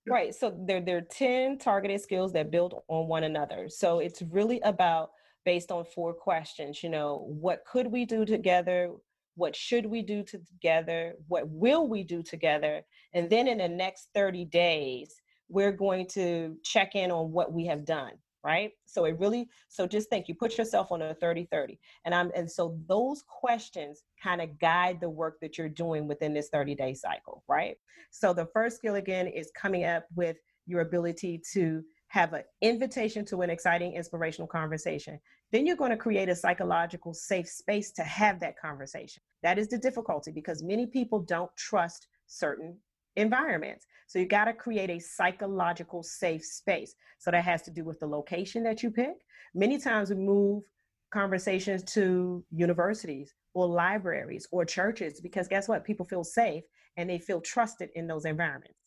Right 0.06 0.34
so 0.34 0.54
there, 0.66 0.80
there 0.80 0.98
are 0.98 1.00
10 1.00 1.58
targeted 1.58 2.00
skills 2.00 2.32
that 2.32 2.50
build 2.50 2.74
on 2.88 3.06
one 3.06 3.22
another. 3.22 3.68
So 3.68 4.00
it's 4.00 4.20
really 4.20 4.60
about 4.62 5.10
based 5.44 5.70
on 5.70 5.84
four 5.84 6.12
questions 6.12 6.82
you 6.82 6.88
know 6.88 7.26
what 7.28 7.64
could 7.64 7.88
we 7.88 8.04
do 8.04 8.24
together 8.24 8.92
what 9.34 9.56
should 9.56 9.86
we 9.86 10.02
do 10.02 10.22
together, 10.22 11.14
what 11.28 11.48
will 11.48 11.88
we 11.88 12.02
do 12.02 12.22
together, 12.22 12.82
and 13.14 13.28
then 13.30 13.48
in 13.48 13.58
the 13.58 13.68
next 13.68 14.08
30 14.14 14.44
days, 14.46 15.14
we're 15.48 15.72
going 15.72 16.06
to 16.08 16.56
check 16.64 16.94
in 16.94 17.10
on 17.10 17.32
what 17.32 17.52
we 17.52 17.66
have 17.66 17.84
done 17.84 18.12
right? 18.44 18.72
So 18.86 19.04
it 19.04 19.18
really 19.18 19.48
so 19.68 19.86
just 19.86 20.08
think 20.08 20.28
you 20.28 20.34
put 20.34 20.58
yourself 20.58 20.90
on 20.90 21.02
a 21.02 21.14
30 21.14 21.46
30 21.50 21.78
and 22.04 22.14
i'm 22.14 22.30
and 22.34 22.50
so 22.50 22.76
those 22.88 23.22
questions 23.26 24.02
kind 24.22 24.40
of 24.40 24.58
guide 24.58 25.00
the 25.00 25.08
work 25.08 25.38
that 25.40 25.56
you're 25.56 25.68
doing 25.68 26.08
within 26.08 26.34
this 26.34 26.48
30 26.48 26.74
day 26.74 26.94
cycle 26.94 27.44
right? 27.48 27.76
So 28.10 28.32
the 28.32 28.48
first 28.52 28.76
skill 28.76 28.96
again 28.96 29.26
is 29.26 29.50
coming 29.56 29.84
up 29.84 30.06
with 30.14 30.36
your 30.66 30.80
ability 30.80 31.42
to 31.52 31.82
have 32.12 32.32
an 32.34 32.42
invitation 32.60 33.24
to 33.24 33.40
an 33.42 33.50
exciting 33.50 33.94
inspirational 33.94 34.48
conversation 34.48 35.18
then 35.50 35.66
you're 35.66 35.76
going 35.76 35.90
to 35.90 35.96
create 35.96 36.28
a 36.28 36.36
psychological 36.36 37.14
safe 37.14 37.48
space 37.48 37.90
to 37.90 38.02
have 38.02 38.38
that 38.40 38.58
conversation 38.58 39.22
that 39.42 39.58
is 39.58 39.68
the 39.68 39.78
difficulty 39.78 40.30
because 40.30 40.62
many 40.62 40.86
people 40.86 41.20
don't 41.20 41.50
trust 41.56 42.08
certain 42.26 42.76
environments 43.16 43.86
so 44.12 44.18
you 44.18 44.26
got 44.26 44.44
to 44.44 44.52
create 44.52 44.90
a 44.90 44.98
psychological 44.98 46.02
safe 46.02 46.44
space. 46.44 46.94
So 47.18 47.30
that 47.30 47.44
has 47.44 47.62
to 47.62 47.70
do 47.70 47.82
with 47.82 47.98
the 47.98 48.06
location 48.06 48.62
that 48.64 48.82
you 48.82 48.90
pick. 48.90 49.14
Many 49.54 49.78
times 49.78 50.10
we 50.10 50.16
move 50.16 50.64
conversations 51.10 51.82
to 51.94 52.44
universities 52.50 53.32
or 53.54 53.66
libraries 53.66 54.46
or 54.52 54.66
churches 54.66 55.18
because 55.22 55.48
guess 55.48 55.66
what? 55.66 55.86
People 55.86 56.04
feel 56.04 56.24
safe 56.24 56.62
and 56.98 57.08
they 57.08 57.18
feel 57.18 57.40
trusted 57.40 57.88
in 57.94 58.06
those 58.06 58.26
environments. 58.26 58.81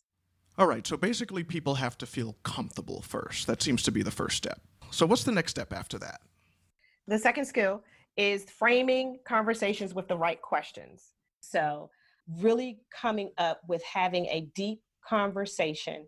All 0.58 0.66
right, 0.66 0.86
so 0.86 0.96
basically, 0.96 1.44
people 1.44 1.74
have 1.74 1.98
to 1.98 2.06
feel 2.06 2.34
comfortable 2.42 3.02
first. 3.02 3.46
That 3.46 3.62
seems 3.62 3.82
to 3.82 3.92
be 3.92 4.02
the 4.02 4.10
first 4.10 4.38
step. 4.38 4.60
So, 4.90 5.04
what's 5.04 5.24
the 5.24 5.32
next 5.32 5.50
step 5.50 5.72
after 5.72 5.98
that? 5.98 6.20
The 7.06 7.18
second 7.18 7.44
skill 7.44 7.82
is 8.16 8.44
framing 8.44 9.18
conversations 9.26 9.92
with 9.92 10.08
the 10.08 10.16
right 10.16 10.40
questions. 10.40 11.12
So, 11.40 11.90
really 12.40 12.80
coming 12.90 13.32
up 13.36 13.60
with 13.68 13.82
having 13.82 14.26
a 14.26 14.48
deep 14.54 14.80
conversation 15.06 16.06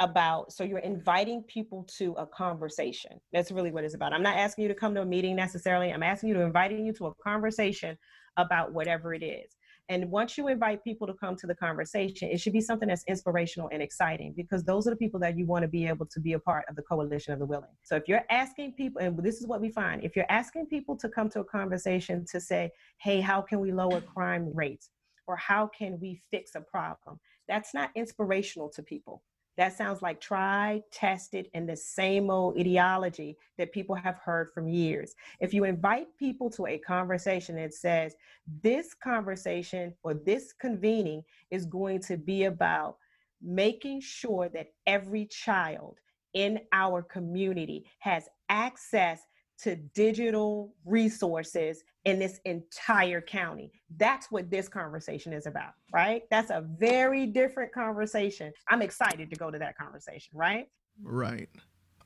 about 0.00 0.50
so 0.50 0.64
you're 0.64 0.80
inviting 0.80 1.44
people 1.44 1.86
to 1.96 2.12
a 2.14 2.26
conversation 2.26 3.20
that's 3.32 3.52
really 3.52 3.70
what 3.70 3.84
it's 3.84 3.94
about 3.94 4.12
i'm 4.12 4.22
not 4.22 4.36
asking 4.36 4.62
you 4.62 4.68
to 4.68 4.74
come 4.74 4.96
to 4.96 5.02
a 5.02 5.06
meeting 5.06 5.36
necessarily 5.36 5.92
i'm 5.92 6.02
asking 6.02 6.28
you 6.28 6.34
to 6.34 6.40
inviting 6.40 6.84
you 6.84 6.92
to 6.92 7.06
a 7.06 7.14
conversation 7.22 7.96
about 8.36 8.72
whatever 8.72 9.14
it 9.14 9.22
is 9.22 9.54
and 9.90 10.08
once 10.10 10.38
you 10.38 10.48
invite 10.48 10.82
people 10.82 11.06
to 11.06 11.12
come 11.12 11.36
to 11.36 11.46
the 11.46 11.54
conversation 11.54 12.30
it 12.30 12.40
should 12.40 12.52
be 12.54 12.60
something 12.60 12.88
that's 12.88 13.04
inspirational 13.08 13.68
and 13.72 13.82
exciting 13.82 14.32
because 14.34 14.64
those 14.64 14.86
are 14.86 14.90
the 14.90 14.96
people 14.96 15.20
that 15.20 15.36
you 15.36 15.44
want 15.44 15.62
to 15.62 15.68
be 15.68 15.86
able 15.86 16.06
to 16.06 16.20
be 16.20 16.32
a 16.32 16.38
part 16.38 16.64
of 16.70 16.76
the 16.76 16.82
coalition 16.82 17.32
of 17.34 17.38
the 17.38 17.46
willing. 17.46 17.76
So 17.82 17.96
if 17.96 18.04
you're 18.06 18.24
asking 18.30 18.72
people 18.72 19.02
and 19.02 19.18
this 19.18 19.40
is 19.40 19.46
what 19.46 19.60
we 19.60 19.70
find 19.70 20.02
if 20.02 20.16
you're 20.16 20.30
asking 20.30 20.66
people 20.66 20.96
to 20.96 21.08
come 21.08 21.28
to 21.30 21.40
a 21.40 21.44
conversation 21.44 22.24
to 22.30 22.40
say 22.40 22.70
hey 22.98 23.20
how 23.20 23.42
can 23.42 23.60
we 23.60 23.72
lower 23.72 24.00
crime 24.00 24.50
rates? 24.54 24.90
Or 25.26 25.36
how 25.36 25.68
can 25.68 25.98
we 26.00 26.20
fix 26.32 26.56
a 26.56 26.60
problem? 26.60 27.20
That's 27.46 27.72
not 27.72 27.90
inspirational 27.94 28.68
to 28.70 28.82
people. 28.82 29.22
That 29.60 29.76
sounds 29.76 30.00
like 30.00 30.22
tried, 30.22 30.84
tested, 30.90 31.50
and 31.52 31.68
the 31.68 31.76
same 31.76 32.30
old 32.30 32.58
ideology 32.58 33.36
that 33.58 33.72
people 33.72 33.94
have 33.94 34.16
heard 34.16 34.48
from 34.54 34.68
years. 34.68 35.14
If 35.38 35.52
you 35.52 35.64
invite 35.64 36.06
people 36.18 36.48
to 36.52 36.66
a 36.66 36.78
conversation 36.78 37.56
that 37.56 37.74
says, 37.74 38.14
this 38.62 38.94
conversation 38.94 39.92
or 40.02 40.14
this 40.14 40.54
convening 40.54 41.24
is 41.50 41.66
going 41.66 42.00
to 42.04 42.16
be 42.16 42.44
about 42.44 42.96
making 43.42 44.00
sure 44.00 44.48
that 44.48 44.68
every 44.86 45.26
child 45.26 45.98
in 46.32 46.60
our 46.72 47.02
community 47.02 47.84
has 47.98 48.30
access 48.48 49.20
to 49.62 49.76
digital 49.76 50.74
resources 50.84 51.84
in 52.04 52.18
this 52.18 52.40
entire 52.44 53.20
county. 53.20 53.72
That's 53.96 54.30
what 54.30 54.50
this 54.50 54.68
conversation 54.68 55.32
is 55.32 55.46
about, 55.46 55.72
right? 55.92 56.22
That's 56.30 56.50
a 56.50 56.64
very 56.78 57.26
different 57.26 57.72
conversation. 57.72 58.52
I'm 58.68 58.82
excited 58.82 59.30
to 59.30 59.36
go 59.36 59.50
to 59.50 59.58
that 59.58 59.76
conversation, 59.76 60.32
right? 60.34 60.68
Right. 61.02 61.48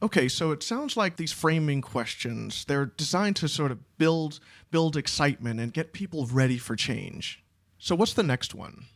Okay, 0.03 0.29
so 0.29 0.51
it 0.51 0.63
sounds 0.63 0.97
like 0.97 1.17
these 1.17 1.33
framing 1.33 1.81
questions, 1.81 2.65
they're 2.67 2.87
designed 2.87 3.37
to 3.37 3.49
sort 3.49 3.71
of 3.71 3.97
build 3.97 4.41
build 4.71 4.97
excitement 4.97 5.61
and 5.61 5.73
get 5.73 5.93
people 5.93 6.27
ready 6.27 6.59
for 6.59 6.77
change. 6.77 7.43
So 7.79 7.95
what's 7.95 8.15
the 8.15 8.23
next 8.23 8.55
one? 8.55 8.87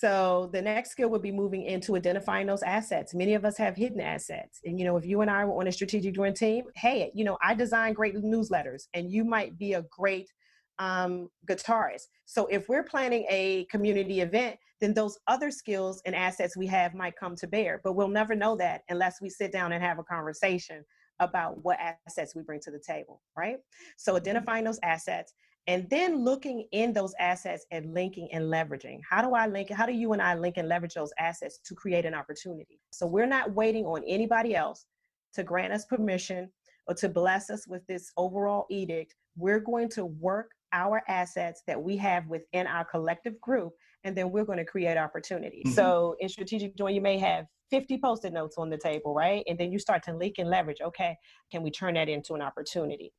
So 0.00 0.48
the 0.54 0.62
next 0.62 0.92
skill 0.92 1.10
would 1.10 1.20
be 1.20 1.30
moving 1.30 1.64
into 1.64 1.94
identifying 1.94 2.46
those 2.46 2.62
assets. 2.62 3.14
Many 3.14 3.34
of 3.34 3.44
us 3.44 3.58
have 3.58 3.76
hidden 3.76 4.00
assets. 4.00 4.58
And 4.64 4.78
you 4.78 4.86
know, 4.86 4.96
if 4.96 5.04
you 5.04 5.20
and 5.20 5.30
I 5.30 5.44
were 5.44 5.60
on 5.60 5.66
a 5.66 5.72
strategic 5.72 6.14
doing 6.14 6.32
team, 6.32 6.64
hey, 6.74 7.10
you 7.14 7.22
know, 7.22 7.36
I 7.42 7.52
design 7.52 7.92
great 7.92 8.16
newsletters 8.16 8.84
and 8.94 9.12
you 9.12 9.26
might 9.26 9.58
be 9.58 9.74
a 9.74 9.84
great 9.94 10.30
um, 10.78 11.28
guitarist. 11.46 12.04
So 12.24 12.46
if 12.46 12.66
we're 12.66 12.82
planning 12.82 13.26
a 13.28 13.66
community 13.70 14.22
event, 14.22 14.56
then 14.80 14.94
those 14.94 15.18
other 15.26 15.50
skills 15.50 16.00
and 16.06 16.14
assets 16.14 16.56
we 16.56 16.66
have 16.68 16.94
might 16.94 17.12
come 17.20 17.36
to 17.36 17.46
bear. 17.46 17.82
But 17.84 17.92
we'll 17.92 18.08
never 18.08 18.34
know 18.34 18.56
that 18.56 18.84
unless 18.88 19.20
we 19.20 19.28
sit 19.28 19.52
down 19.52 19.72
and 19.72 19.84
have 19.84 19.98
a 19.98 20.04
conversation 20.04 20.82
about 21.18 21.62
what 21.62 21.78
assets 22.06 22.34
we 22.34 22.40
bring 22.40 22.60
to 22.60 22.70
the 22.70 22.80
table, 22.80 23.20
right? 23.36 23.58
So 23.98 24.16
identifying 24.16 24.64
those 24.64 24.80
assets 24.82 25.34
and 25.66 25.88
then 25.90 26.24
looking 26.24 26.66
in 26.72 26.92
those 26.92 27.14
assets 27.18 27.64
and 27.70 27.92
linking 27.94 28.28
and 28.32 28.44
leveraging. 28.44 29.00
How 29.08 29.22
do 29.22 29.34
I 29.34 29.46
link? 29.46 29.70
How 29.70 29.86
do 29.86 29.92
you 29.92 30.12
and 30.12 30.22
I 30.22 30.34
link 30.34 30.56
and 30.56 30.68
leverage 30.68 30.94
those 30.94 31.12
assets 31.18 31.60
to 31.64 31.74
create 31.74 32.04
an 32.04 32.14
opportunity? 32.14 32.80
So 32.90 33.06
we're 33.06 33.26
not 33.26 33.52
waiting 33.52 33.84
on 33.84 34.02
anybody 34.06 34.54
else 34.54 34.86
to 35.34 35.42
grant 35.42 35.72
us 35.72 35.84
permission 35.84 36.50
or 36.86 36.94
to 36.94 37.08
bless 37.08 37.50
us 37.50 37.66
with 37.68 37.86
this 37.86 38.10
overall 38.16 38.66
edict. 38.70 39.14
We're 39.36 39.60
going 39.60 39.90
to 39.90 40.06
work 40.06 40.50
our 40.72 41.02
assets 41.08 41.62
that 41.66 41.80
we 41.80 41.96
have 41.96 42.26
within 42.26 42.66
our 42.66 42.84
collective 42.84 43.40
group, 43.40 43.72
and 44.04 44.16
then 44.16 44.30
we're 44.30 44.44
going 44.44 44.58
to 44.58 44.64
create 44.64 44.96
opportunity. 44.96 45.62
Mm-hmm. 45.66 45.74
So 45.74 46.16
in 46.20 46.28
strategic 46.28 46.76
doing, 46.76 46.94
you 46.94 47.00
may 47.00 47.18
have 47.18 47.46
50 47.70 47.98
post-it 47.98 48.32
notes 48.32 48.56
on 48.58 48.70
the 48.70 48.78
table, 48.78 49.14
right? 49.14 49.44
And 49.46 49.58
then 49.58 49.72
you 49.72 49.78
start 49.78 50.02
to 50.04 50.16
link 50.16 50.36
and 50.38 50.48
leverage. 50.48 50.80
Okay, 50.80 51.16
can 51.52 51.62
we 51.62 51.70
turn 51.70 51.94
that 51.94 52.08
into 52.08 52.34
an 52.34 52.42
opportunity? 52.42 53.12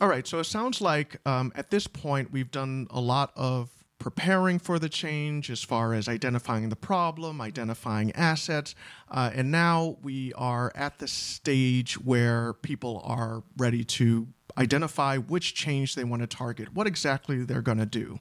All 0.00 0.08
right. 0.08 0.26
So 0.26 0.38
it 0.38 0.44
sounds 0.44 0.80
like 0.80 1.18
um, 1.26 1.52
at 1.54 1.70
this 1.70 1.86
point 1.86 2.32
we've 2.32 2.50
done 2.50 2.86
a 2.90 3.00
lot 3.00 3.32
of 3.36 3.70
preparing 3.98 4.58
for 4.58 4.80
the 4.80 4.88
change 4.88 5.48
as 5.48 5.62
far 5.62 5.94
as 5.94 6.08
identifying 6.08 6.68
the 6.70 6.76
problem, 6.76 7.40
identifying 7.40 8.10
assets, 8.12 8.74
uh, 9.12 9.30
and 9.32 9.52
now 9.52 9.96
we 10.02 10.32
are 10.32 10.72
at 10.74 10.98
the 10.98 11.06
stage 11.06 11.94
where 12.00 12.52
people 12.52 13.00
are 13.04 13.44
ready 13.56 13.84
to 13.84 14.26
identify 14.58 15.16
which 15.16 15.54
change 15.54 15.94
they 15.94 16.02
want 16.02 16.20
to 16.20 16.26
target, 16.26 16.74
what 16.74 16.88
exactly 16.88 17.44
they're 17.44 17.62
going 17.62 17.78
to 17.78 17.86
do. 17.86 18.18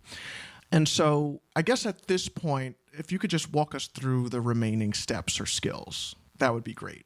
And 0.71 0.87
so 0.87 1.41
I 1.55 1.63
guess 1.63 1.85
at 1.87 2.07
this 2.07 2.29
point, 2.29 2.77
if 2.93 3.11
you 3.11 3.17
could 3.17 3.31
just 3.31 3.51
walk 3.51 3.73
us 3.73 3.87
through 3.87 4.29
the 4.29 4.39
remaining 4.39 4.93
steps 4.93 5.39
or 5.39 5.47
skills, 5.47 6.15
that 6.37 6.53
would 6.53 6.63
be 6.63 6.73
great. 6.73 7.05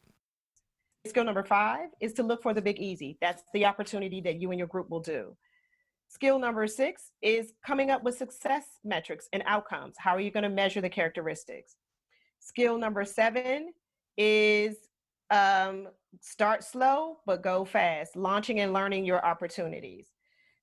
Skill 1.07 1.23
number 1.23 1.43
five 1.43 1.89
is 2.01 2.13
to 2.13 2.23
look 2.23 2.41
for 2.41 2.53
the 2.53 2.61
big 2.61 2.79
easy. 2.79 3.17
That's 3.21 3.43
the 3.53 3.65
opportunity 3.65 4.21
that 4.21 4.41
you 4.41 4.49
and 4.51 4.57
your 4.57 4.67
group 4.67 4.89
will 4.89 5.01
do. 5.01 5.35
Skill 6.07 6.39
number 6.39 6.65
six 6.67 7.11
is 7.21 7.53
coming 7.65 7.91
up 7.91 8.03
with 8.03 8.17
success 8.17 8.65
metrics 8.83 9.27
and 9.31 9.43
outcomes. 9.45 9.95
How 9.97 10.15
are 10.15 10.19
you 10.19 10.31
going 10.31 10.43
to 10.43 10.49
measure 10.49 10.81
the 10.81 10.89
characteristics? 10.89 11.75
Skill 12.39 12.77
number 12.77 13.05
seven 13.05 13.71
is 14.17 14.77
um, 15.29 15.87
start 16.21 16.63
slow 16.63 17.17
but 17.25 17.43
go 17.43 17.65
fast, 17.65 18.15
launching 18.15 18.59
and 18.59 18.73
learning 18.73 19.05
your 19.05 19.23
opportunities. 19.23 20.07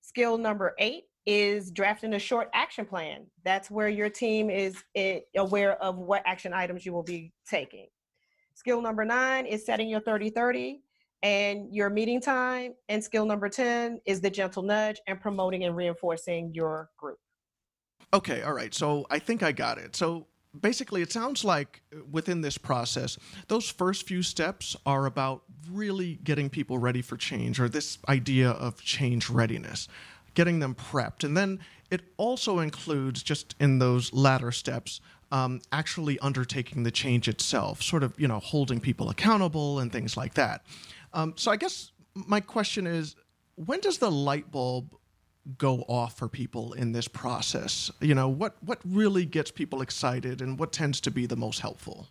Skill 0.00 0.38
number 0.38 0.74
eight 0.78 1.04
is 1.24 1.70
drafting 1.70 2.14
a 2.14 2.18
short 2.18 2.48
action 2.52 2.84
plan. 2.84 3.26
That's 3.44 3.70
where 3.70 3.88
your 3.88 4.10
team 4.10 4.50
is 4.50 4.82
eh, 4.96 5.20
aware 5.36 5.80
of 5.80 5.98
what 5.98 6.22
action 6.26 6.52
items 6.52 6.84
you 6.84 6.92
will 6.92 7.04
be 7.04 7.32
taking. 7.48 7.86
Skill 8.54 8.82
number 8.82 9.04
nine 9.04 9.46
is 9.46 9.64
setting 9.64 9.88
your 9.88 10.00
30 10.00 10.30
30 10.30 10.82
and 11.22 11.72
your 11.72 11.88
meeting 11.88 12.20
time. 12.20 12.74
And 12.88 13.02
skill 13.02 13.24
number 13.24 13.48
10 13.48 14.00
is 14.06 14.20
the 14.20 14.30
gentle 14.30 14.62
nudge 14.62 15.00
and 15.06 15.20
promoting 15.20 15.64
and 15.64 15.76
reinforcing 15.76 16.52
your 16.52 16.90
group. 16.96 17.18
Okay, 18.12 18.42
all 18.42 18.52
right. 18.52 18.74
So 18.74 19.06
I 19.10 19.18
think 19.18 19.42
I 19.42 19.52
got 19.52 19.78
it. 19.78 19.96
So 19.96 20.26
basically, 20.58 21.02
it 21.02 21.12
sounds 21.12 21.44
like 21.44 21.82
uh, 21.94 22.00
within 22.10 22.40
this 22.40 22.58
process, 22.58 23.16
those 23.48 23.70
first 23.70 24.06
few 24.06 24.22
steps 24.22 24.76
are 24.84 25.06
about 25.06 25.42
really 25.70 26.18
getting 26.24 26.50
people 26.50 26.78
ready 26.78 27.02
for 27.02 27.16
change 27.16 27.60
or 27.60 27.68
this 27.68 27.98
idea 28.08 28.50
of 28.50 28.82
change 28.82 29.30
readiness, 29.30 29.88
getting 30.34 30.58
them 30.58 30.74
prepped. 30.74 31.24
And 31.24 31.36
then 31.36 31.60
it 31.90 32.02
also 32.16 32.58
includes, 32.58 33.22
just 33.22 33.54
in 33.60 33.78
those 33.78 34.12
latter 34.12 34.50
steps, 34.50 35.00
um, 35.32 35.60
actually 35.72 36.18
undertaking 36.20 36.82
the 36.82 36.90
change 36.90 37.26
itself, 37.26 37.82
sort 37.82 38.02
of, 38.02 38.14
you 38.20 38.28
know, 38.28 38.38
holding 38.38 38.78
people 38.78 39.08
accountable 39.08 39.80
and 39.80 39.90
things 39.90 40.16
like 40.16 40.34
that. 40.34 40.64
Um, 41.14 41.32
so 41.36 41.50
I 41.50 41.56
guess 41.56 41.90
my 42.14 42.38
question 42.38 42.86
is, 42.86 43.16
when 43.56 43.80
does 43.80 43.98
the 43.98 44.10
light 44.10 44.52
bulb 44.52 44.94
go 45.56 45.80
off 45.88 46.16
for 46.16 46.28
people 46.28 46.74
in 46.74 46.92
this 46.92 47.08
process? 47.08 47.90
You 48.00 48.14
know, 48.14 48.28
what 48.28 48.56
what 48.62 48.78
really 48.84 49.24
gets 49.24 49.50
people 49.50 49.80
excited, 49.82 50.40
and 50.42 50.58
what 50.58 50.70
tends 50.70 51.00
to 51.00 51.10
be 51.10 51.26
the 51.26 51.36
most 51.36 51.60
helpful? 51.60 52.08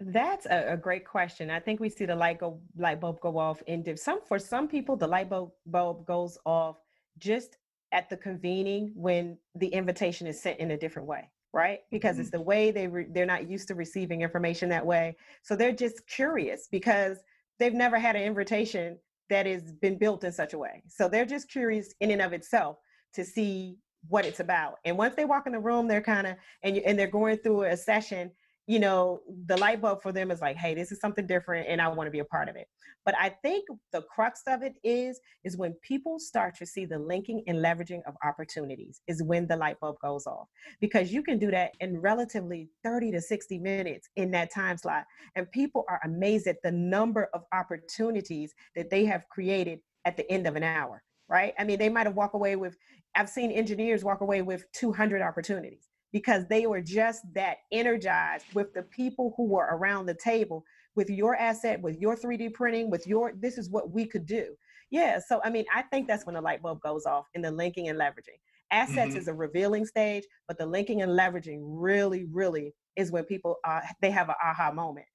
That's 0.00 0.46
a, 0.46 0.72
a 0.72 0.76
great 0.76 1.04
question. 1.04 1.50
I 1.50 1.60
think 1.60 1.80
we 1.80 1.90
see 1.90 2.06
the 2.06 2.16
light 2.16 2.38
go 2.40 2.60
light 2.76 3.00
bulb 3.00 3.20
go 3.20 3.38
off 3.38 3.62
in 3.66 3.96
some 3.96 4.20
for 4.26 4.38
some 4.38 4.68
people 4.68 4.96
the 4.96 5.06
light 5.06 5.28
bulb 5.28 5.52
bulb 5.66 6.06
goes 6.06 6.38
off 6.46 6.76
just 7.18 7.58
at 7.92 8.08
the 8.08 8.16
convening 8.16 8.92
when 8.94 9.38
the 9.54 9.68
invitation 9.68 10.26
is 10.26 10.40
sent 10.40 10.58
in 10.58 10.70
a 10.70 10.76
different 10.76 11.06
way 11.06 11.30
right? 11.54 11.80
Because 11.90 12.14
mm-hmm. 12.14 12.22
it's 12.22 12.30
the 12.30 12.40
way 12.40 12.70
they 12.70 12.86
re- 12.86 13.06
they're 13.10 13.24
not 13.24 13.48
used 13.48 13.68
to 13.68 13.74
receiving 13.74 14.22
information 14.22 14.68
that 14.70 14.84
way. 14.84 15.16
So 15.42 15.56
they're 15.56 15.72
just 15.72 16.06
curious 16.06 16.68
because 16.70 17.18
they've 17.58 17.72
never 17.72 17.98
had 17.98 18.16
an 18.16 18.22
invitation 18.22 18.98
that 19.30 19.46
has 19.46 19.72
been 19.72 19.96
built 19.96 20.24
in 20.24 20.32
such 20.32 20.52
a 20.52 20.58
way. 20.58 20.82
So 20.88 21.08
they're 21.08 21.24
just 21.24 21.48
curious 21.48 21.94
in 22.00 22.10
and 22.10 22.20
of 22.20 22.32
itself 22.32 22.78
to 23.14 23.24
see 23.24 23.78
what 24.08 24.26
it's 24.26 24.40
about. 24.40 24.74
And 24.84 24.98
once 24.98 25.14
they 25.14 25.24
walk 25.24 25.46
in 25.46 25.52
the 25.52 25.58
room 25.58 25.88
they're 25.88 26.02
kind 26.02 26.26
of 26.26 26.36
and, 26.62 26.76
and 26.78 26.98
they're 26.98 27.06
going 27.06 27.38
through 27.38 27.62
a 27.62 27.76
session 27.76 28.30
you 28.66 28.78
know, 28.78 29.20
the 29.46 29.56
light 29.58 29.82
bulb 29.82 30.00
for 30.02 30.10
them 30.10 30.30
is 30.30 30.40
like, 30.40 30.56
hey, 30.56 30.74
this 30.74 30.90
is 30.90 30.98
something 30.98 31.26
different 31.26 31.68
and 31.68 31.82
I 31.82 31.88
want 31.88 32.06
to 32.06 32.10
be 32.10 32.20
a 32.20 32.24
part 32.24 32.48
of 32.48 32.56
it. 32.56 32.66
But 33.04 33.14
I 33.20 33.28
think 33.28 33.66
the 33.92 34.02
crux 34.02 34.42
of 34.46 34.62
it 34.62 34.74
is, 34.82 35.20
is 35.44 35.58
when 35.58 35.74
people 35.82 36.18
start 36.18 36.56
to 36.56 36.66
see 36.66 36.86
the 36.86 36.98
linking 36.98 37.42
and 37.46 37.58
leveraging 37.58 38.00
of 38.06 38.14
opportunities 38.24 39.02
is 39.06 39.22
when 39.22 39.46
the 39.46 39.56
light 39.56 39.78
bulb 39.80 39.96
goes 40.00 40.26
off. 40.26 40.48
Because 40.80 41.12
you 41.12 41.22
can 41.22 41.38
do 41.38 41.50
that 41.50 41.72
in 41.80 42.00
relatively 42.00 42.70
30 42.82 43.12
to 43.12 43.20
60 43.20 43.58
minutes 43.58 44.08
in 44.16 44.30
that 44.30 44.50
time 44.50 44.78
slot. 44.78 45.04
And 45.36 45.50
people 45.50 45.84
are 45.90 46.00
amazed 46.04 46.46
at 46.46 46.62
the 46.62 46.72
number 46.72 47.28
of 47.34 47.42
opportunities 47.52 48.54
that 48.76 48.88
they 48.88 49.04
have 49.04 49.28
created 49.28 49.80
at 50.06 50.16
the 50.16 50.30
end 50.30 50.46
of 50.46 50.56
an 50.56 50.62
hour, 50.62 51.02
right? 51.28 51.52
I 51.58 51.64
mean, 51.64 51.78
they 51.78 51.90
might 51.90 52.06
have 52.06 52.16
walked 52.16 52.34
away 52.34 52.56
with, 52.56 52.78
I've 53.14 53.28
seen 53.28 53.50
engineers 53.50 54.04
walk 54.04 54.22
away 54.22 54.40
with 54.40 54.64
200 54.72 55.20
opportunities 55.20 55.88
because 56.14 56.46
they 56.46 56.64
were 56.64 56.80
just 56.80 57.22
that 57.34 57.56
energized 57.72 58.46
with 58.54 58.72
the 58.72 58.84
people 58.84 59.34
who 59.36 59.46
were 59.48 59.66
around 59.72 60.06
the 60.06 60.14
table 60.14 60.64
with 60.94 61.10
your 61.10 61.34
asset, 61.34 61.82
with 61.82 61.98
your 61.98 62.16
3D 62.16 62.54
printing, 62.54 62.88
with 62.88 63.04
your, 63.04 63.32
this 63.40 63.58
is 63.58 63.68
what 63.68 63.90
we 63.90 64.06
could 64.06 64.24
do. 64.24 64.54
Yeah. 64.90 65.18
So, 65.18 65.40
I 65.42 65.50
mean, 65.50 65.64
I 65.74 65.82
think 65.82 66.06
that's 66.06 66.24
when 66.24 66.36
the 66.36 66.40
light 66.40 66.62
bulb 66.62 66.80
goes 66.82 67.04
off 67.04 67.26
in 67.34 67.42
the 67.42 67.50
linking 67.50 67.88
and 67.88 67.98
leveraging. 67.98 68.38
Assets 68.70 69.10
mm-hmm. 69.10 69.18
is 69.18 69.26
a 69.26 69.34
revealing 69.34 69.84
stage, 69.84 70.22
but 70.46 70.56
the 70.56 70.66
linking 70.66 71.02
and 71.02 71.18
leveraging 71.18 71.58
really, 71.62 72.26
really 72.30 72.74
is 72.94 73.10
when 73.10 73.24
people, 73.24 73.56
uh, 73.64 73.80
they 74.00 74.12
have 74.12 74.28
an 74.28 74.36
aha 74.40 74.70
moment. 74.70 75.06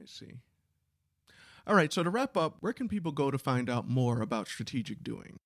I 0.00 0.04
see. 0.06 0.34
All 1.66 1.74
right. 1.74 1.92
So 1.92 2.04
to 2.04 2.10
wrap 2.10 2.36
up, 2.36 2.58
where 2.60 2.72
can 2.72 2.86
people 2.86 3.10
go 3.10 3.32
to 3.32 3.38
find 3.38 3.68
out 3.68 3.88
more 3.88 4.22
about 4.22 4.46
strategic 4.46 5.02
doing? 5.02 5.40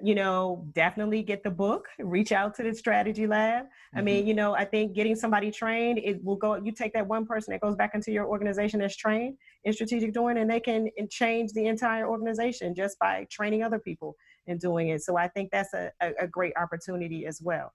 You 0.00 0.14
know, 0.14 0.66
definitely 0.72 1.22
get 1.22 1.42
the 1.42 1.50
book, 1.50 1.86
reach 1.98 2.32
out 2.32 2.54
to 2.56 2.62
the 2.62 2.74
strategy 2.74 3.26
lab. 3.26 3.64
Mm-hmm. 3.64 3.98
I 3.98 4.02
mean, 4.02 4.18
mm-hmm. 4.20 4.28
you 4.28 4.34
know, 4.34 4.54
I 4.54 4.64
think 4.64 4.94
getting 4.94 5.14
somebody 5.14 5.50
trained, 5.50 5.98
it 5.98 6.24
will 6.24 6.36
go, 6.36 6.54
you 6.56 6.72
take 6.72 6.94
that 6.94 7.06
one 7.06 7.26
person 7.26 7.52
that 7.52 7.60
goes 7.60 7.76
back 7.76 7.94
into 7.94 8.10
your 8.10 8.26
organization 8.26 8.80
that's 8.80 8.96
trained 8.96 9.36
in 9.64 9.72
strategic 9.72 10.14
doing, 10.14 10.38
and 10.38 10.50
they 10.50 10.60
can 10.60 10.88
change 11.10 11.52
the 11.52 11.66
entire 11.66 12.08
organization 12.08 12.74
just 12.74 12.98
by 12.98 13.26
training 13.30 13.62
other 13.62 13.78
people 13.78 14.16
and 14.46 14.58
doing 14.58 14.88
it. 14.88 15.02
So 15.02 15.16
I 15.16 15.28
think 15.28 15.50
that's 15.52 15.74
a, 15.74 15.92
a, 16.00 16.12
a 16.22 16.26
great 16.26 16.54
opportunity 16.56 17.26
as 17.26 17.40
well. 17.42 17.72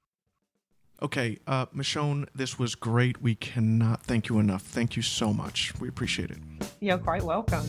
Okay, 1.00 1.38
uh, 1.46 1.68
Michon, 1.72 2.26
this 2.34 2.58
was 2.58 2.74
great. 2.74 3.22
We 3.22 3.36
cannot 3.36 4.02
thank 4.02 4.30
you 4.30 4.40
enough. 4.40 4.64
Thank 4.64 4.96
you 4.96 5.04
so 5.04 5.32
much. 5.32 5.72
We 5.80 5.88
appreciate 5.88 6.32
it. 6.32 6.40
You're 6.80 6.98
quite 6.98 7.22
welcome. 7.22 7.68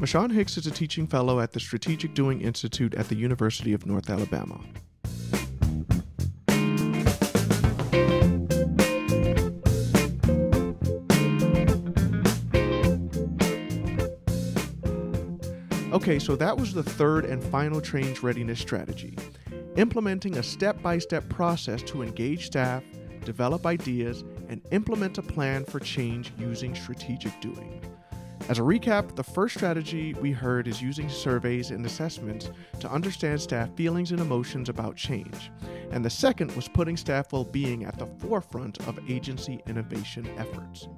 Michon 0.00 0.30
Hicks 0.30 0.56
is 0.56 0.66
a 0.66 0.70
teaching 0.70 1.06
fellow 1.06 1.40
at 1.40 1.52
the 1.52 1.60
Strategic 1.60 2.14
Doing 2.14 2.40
Institute 2.40 2.94
at 2.94 3.08
the 3.10 3.14
University 3.14 3.74
of 3.74 3.84
North 3.84 4.08
Alabama. 4.08 4.58
Okay, 15.92 16.18
so 16.18 16.34
that 16.34 16.56
was 16.56 16.72
the 16.72 16.82
third 16.82 17.26
and 17.26 17.44
final 17.44 17.82
change 17.82 18.22
readiness 18.22 18.58
strategy 18.58 19.18
implementing 19.76 20.38
a 20.38 20.42
step 20.42 20.80
by 20.82 20.98
step 20.98 21.28
process 21.28 21.82
to 21.82 22.02
engage 22.02 22.46
staff, 22.46 22.82
develop 23.24 23.66
ideas, 23.66 24.24
and 24.48 24.60
implement 24.72 25.16
a 25.16 25.22
plan 25.22 25.64
for 25.64 25.78
change 25.78 26.32
using 26.38 26.74
strategic 26.74 27.38
doing. 27.40 27.89
As 28.50 28.58
a 28.58 28.62
recap, 28.62 29.14
the 29.14 29.22
first 29.22 29.54
strategy 29.54 30.12
we 30.14 30.32
heard 30.32 30.66
is 30.66 30.82
using 30.82 31.08
surveys 31.08 31.70
and 31.70 31.86
assessments 31.86 32.50
to 32.80 32.90
understand 32.90 33.40
staff 33.40 33.70
feelings 33.76 34.10
and 34.10 34.18
emotions 34.18 34.68
about 34.68 34.96
change. 34.96 35.52
And 35.92 36.04
the 36.04 36.10
second 36.10 36.50
was 36.56 36.66
putting 36.66 36.96
staff 36.96 37.32
well 37.32 37.44
being 37.44 37.84
at 37.84 37.96
the 37.96 38.06
forefront 38.06 38.84
of 38.88 38.98
agency 39.08 39.60
innovation 39.68 40.28
efforts. 40.36 40.88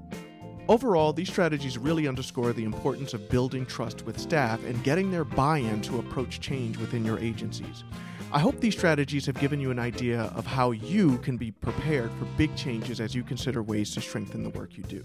Overall, 0.66 1.12
these 1.12 1.28
strategies 1.28 1.76
really 1.76 2.08
underscore 2.08 2.54
the 2.54 2.64
importance 2.64 3.12
of 3.12 3.28
building 3.28 3.66
trust 3.66 4.06
with 4.06 4.18
staff 4.18 4.64
and 4.64 4.82
getting 4.82 5.10
their 5.10 5.26
buy 5.26 5.58
in 5.58 5.82
to 5.82 5.98
approach 5.98 6.40
change 6.40 6.78
within 6.78 7.04
your 7.04 7.18
agencies. 7.18 7.84
I 8.32 8.38
hope 8.38 8.60
these 8.60 8.74
strategies 8.74 9.26
have 9.26 9.38
given 9.38 9.60
you 9.60 9.70
an 9.70 9.78
idea 9.78 10.32
of 10.34 10.46
how 10.46 10.70
you 10.70 11.18
can 11.18 11.36
be 11.36 11.50
prepared 11.50 12.12
for 12.12 12.24
big 12.38 12.56
changes 12.56 12.98
as 12.98 13.14
you 13.14 13.22
consider 13.22 13.62
ways 13.62 13.92
to 13.92 14.00
strengthen 14.00 14.42
the 14.42 14.48
work 14.58 14.78
you 14.78 14.84
do. 14.84 15.04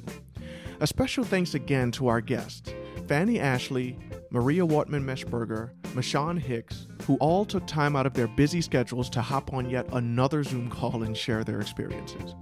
A 0.79 0.85
special 0.85 1.23
thanks 1.23 1.55
again 1.55 1.91
to 1.93 2.07
our 2.07 2.21
guests, 2.21 2.71
Fannie 3.07 3.39
Ashley, 3.39 3.97
Maria 4.29 4.61
Wortman 4.61 5.03
Meshberger, 5.03 5.71
Michon 5.95 6.37
Hicks, 6.37 6.87
who 7.03 7.15
all 7.15 7.45
took 7.45 7.65
time 7.65 7.95
out 7.95 8.05
of 8.05 8.13
their 8.13 8.27
busy 8.27 8.61
schedules 8.61 9.09
to 9.09 9.21
hop 9.21 9.53
on 9.53 9.71
yet 9.71 9.87
another 9.93 10.43
Zoom 10.43 10.69
call 10.69 11.01
and 11.01 11.17
share 11.17 11.43
their 11.43 11.59
experiences. 11.61 12.35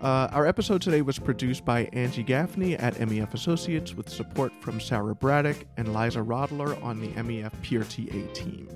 Uh, 0.00 0.28
our 0.30 0.46
episode 0.46 0.82
today 0.82 1.02
was 1.02 1.18
produced 1.18 1.64
by 1.64 1.88
Angie 1.92 2.22
Gaffney 2.22 2.76
at 2.76 2.94
MEF 2.94 3.34
Associates 3.34 3.94
with 3.94 4.08
support 4.08 4.52
from 4.60 4.78
Sarah 4.78 5.16
Braddock 5.16 5.56
and 5.76 5.92
Liza 5.92 6.20
Rodler 6.20 6.80
on 6.80 7.00
the 7.00 7.08
MEF 7.08 7.60
Peer 7.62 7.82
TA 7.82 8.32
team. 8.34 8.68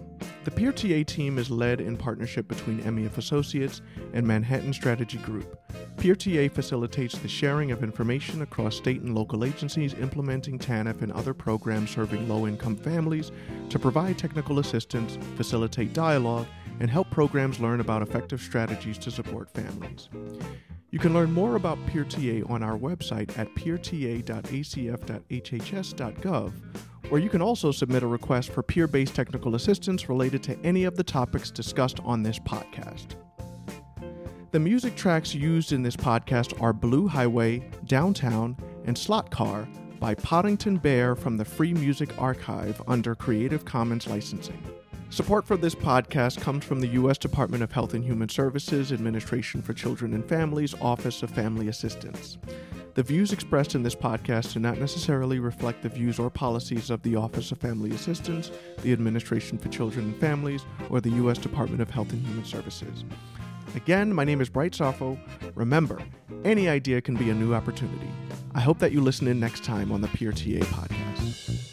The 0.49 0.55
Peer 0.55 0.73
TA 0.73 1.05
team 1.05 1.37
is 1.37 1.51
led 1.51 1.79
in 1.79 1.99
partnership 1.99 2.49
between 2.49 2.81
MEF 2.81 3.19
Associates 3.19 3.83
and 4.15 4.27
Manhattan 4.27 4.73
Strategy 4.73 5.19
Group. 5.19 5.61
Peer 5.99 6.15
TA 6.15 6.49
facilitates 6.49 7.19
the 7.19 7.29
sharing 7.29 7.71
of 7.71 7.83
information 7.83 8.41
across 8.41 8.75
state 8.75 9.03
and 9.03 9.15
local 9.15 9.45
agencies 9.45 9.93
implementing 9.93 10.59
TANF 10.59 11.03
and 11.03 11.13
other 11.13 11.35
programs 11.35 11.91
serving 11.91 12.31
low 12.31 12.47
income 12.47 12.77
families 12.77 13.31
to 13.69 13.79
provide 13.79 14.17
technical 14.17 14.59
assistance, 14.59 15.19
facilitate 15.37 15.93
dialogue, 15.93 16.47
and 16.81 16.89
help 16.89 17.11
programs 17.11 17.61
learn 17.61 17.81
about 17.81 18.01
effective 18.01 18.41
strategies 18.41 18.97
to 18.97 19.11
support 19.11 19.51
families. 19.51 20.09
You 20.91 20.99
can 20.99 21.13
learn 21.13 21.31
more 21.31 21.57
about 21.57 21.77
Peer 21.89 22.05
TA 22.05 22.51
on 22.51 22.63
our 22.63 22.79
website 22.79 23.39
at 23.39 23.55
peerta.acf.hhs.gov, 23.55 26.53
where 27.09 27.21
you 27.21 27.29
can 27.29 27.43
also 27.43 27.73
submit 27.73 28.03
a 28.03 28.07
request 28.07 28.51
for 28.51 28.63
peer 28.63 28.87
based 28.87 29.15
technical 29.15 29.55
assistance 29.55 30.09
related 30.09 30.43
to 30.43 30.59
any 30.65 30.85
of 30.85 30.97
the 30.97 31.05
topics 31.05 31.51
discussed 31.51 32.01
on 32.05 32.23
this 32.23 32.39
podcast. 32.39 33.17
The 34.51 34.61
music 34.61 34.97
tracks 34.97 35.35
used 35.35 35.73
in 35.73 35.83
this 35.83 35.97
podcast 35.97 36.61
are 36.63 36.73
Blue 36.73 37.07
Highway, 37.07 37.69
Downtown, 37.85 38.57
and 38.87 38.97
Slot 38.97 39.31
Car 39.31 39.69
by 40.01 40.15
Podington 40.15 40.77
Bear 40.79 41.15
from 41.15 41.37
the 41.37 41.45
Free 41.45 41.75
Music 41.75 42.11
Archive 42.19 42.81
under 42.87 43.15
Creative 43.15 43.65
Commons 43.65 44.07
licensing. 44.07 44.63
Support 45.11 45.47
for 45.47 45.57
this 45.57 45.75
podcast 45.75 46.41
comes 46.41 46.65
from 46.65 46.81
the 46.81 46.89
U.S. 46.89 47.19
Department 47.19 47.63
of 47.63 47.73
Health 47.73 47.95
and 47.95 48.05
Human 48.05 48.29
Services, 48.29 48.93
Administration 48.93 49.63
for 49.63 49.73
Children 49.73 50.13
and 50.13 50.25
Families, 50.27 50.75
Office 50.81 51.23
of 51.23 51.31
Family 51.31 51.69
Assistance. 51.69 52.39
The 52.95 53.03
views 53.03 53.33
expressed 53.33 53.75
in 53.75 53.83
this 53.83 53.95
podcast 53.95 54.55
do 54.55 54.61
not 54.61 54.79
necessarily 54.79 55.39
reflect 55.39 55.83
the 55.83 55.89
views 55.89 56.19
or 56.19 56.31
policies 56.31 56.91
of 56.91 57.03
the 57.03 57.17
Office 57.17 57.53
of 57.53 57.59
Family 57.59 57.91
Assistance, 57.93 58.51
the 58.83 58.93
Administration 58.93 59.57
for 59.59 59.69
Children 59.69 60.07
and 60.07 60.17
Families, 60.17 60.65
or 60.91 61.01
the 61.01 61.11
U.S. 61.11 61.39
Department 61.39 61.81
of 61.81 61.91
Health 61.91 62.13
and 62.13 62.27
Human 62.27 62.45
Services. 62.45 63.05
Again, 63.77 64.13
my 64.13 64.25
name 64.25 64.41
is 64.41 64.49
Bright 64.49 64.73
Sarfo. 64.73 65.19
Remember, 65.55 66.01
any 66.45 66.69
idea 66.69 67.01
can 67.01 67.15
be 67.15 67.31
a 67.31 67.35
new 67.35 67.55
opportunity. 67.55 68.11
I 68.55 68.61
hope 68.61 68.79
that 68.81 68.93
you 68.93 69.01
listen 69.01 69.29
in 69.29 69.39
next 69.39 69.63
time 69.63 69.93
on 69.93 70.01
the 70.01 70.09
Peer 70.09 70.33
TA 70.33 70.65
podcast. 70.67 71.68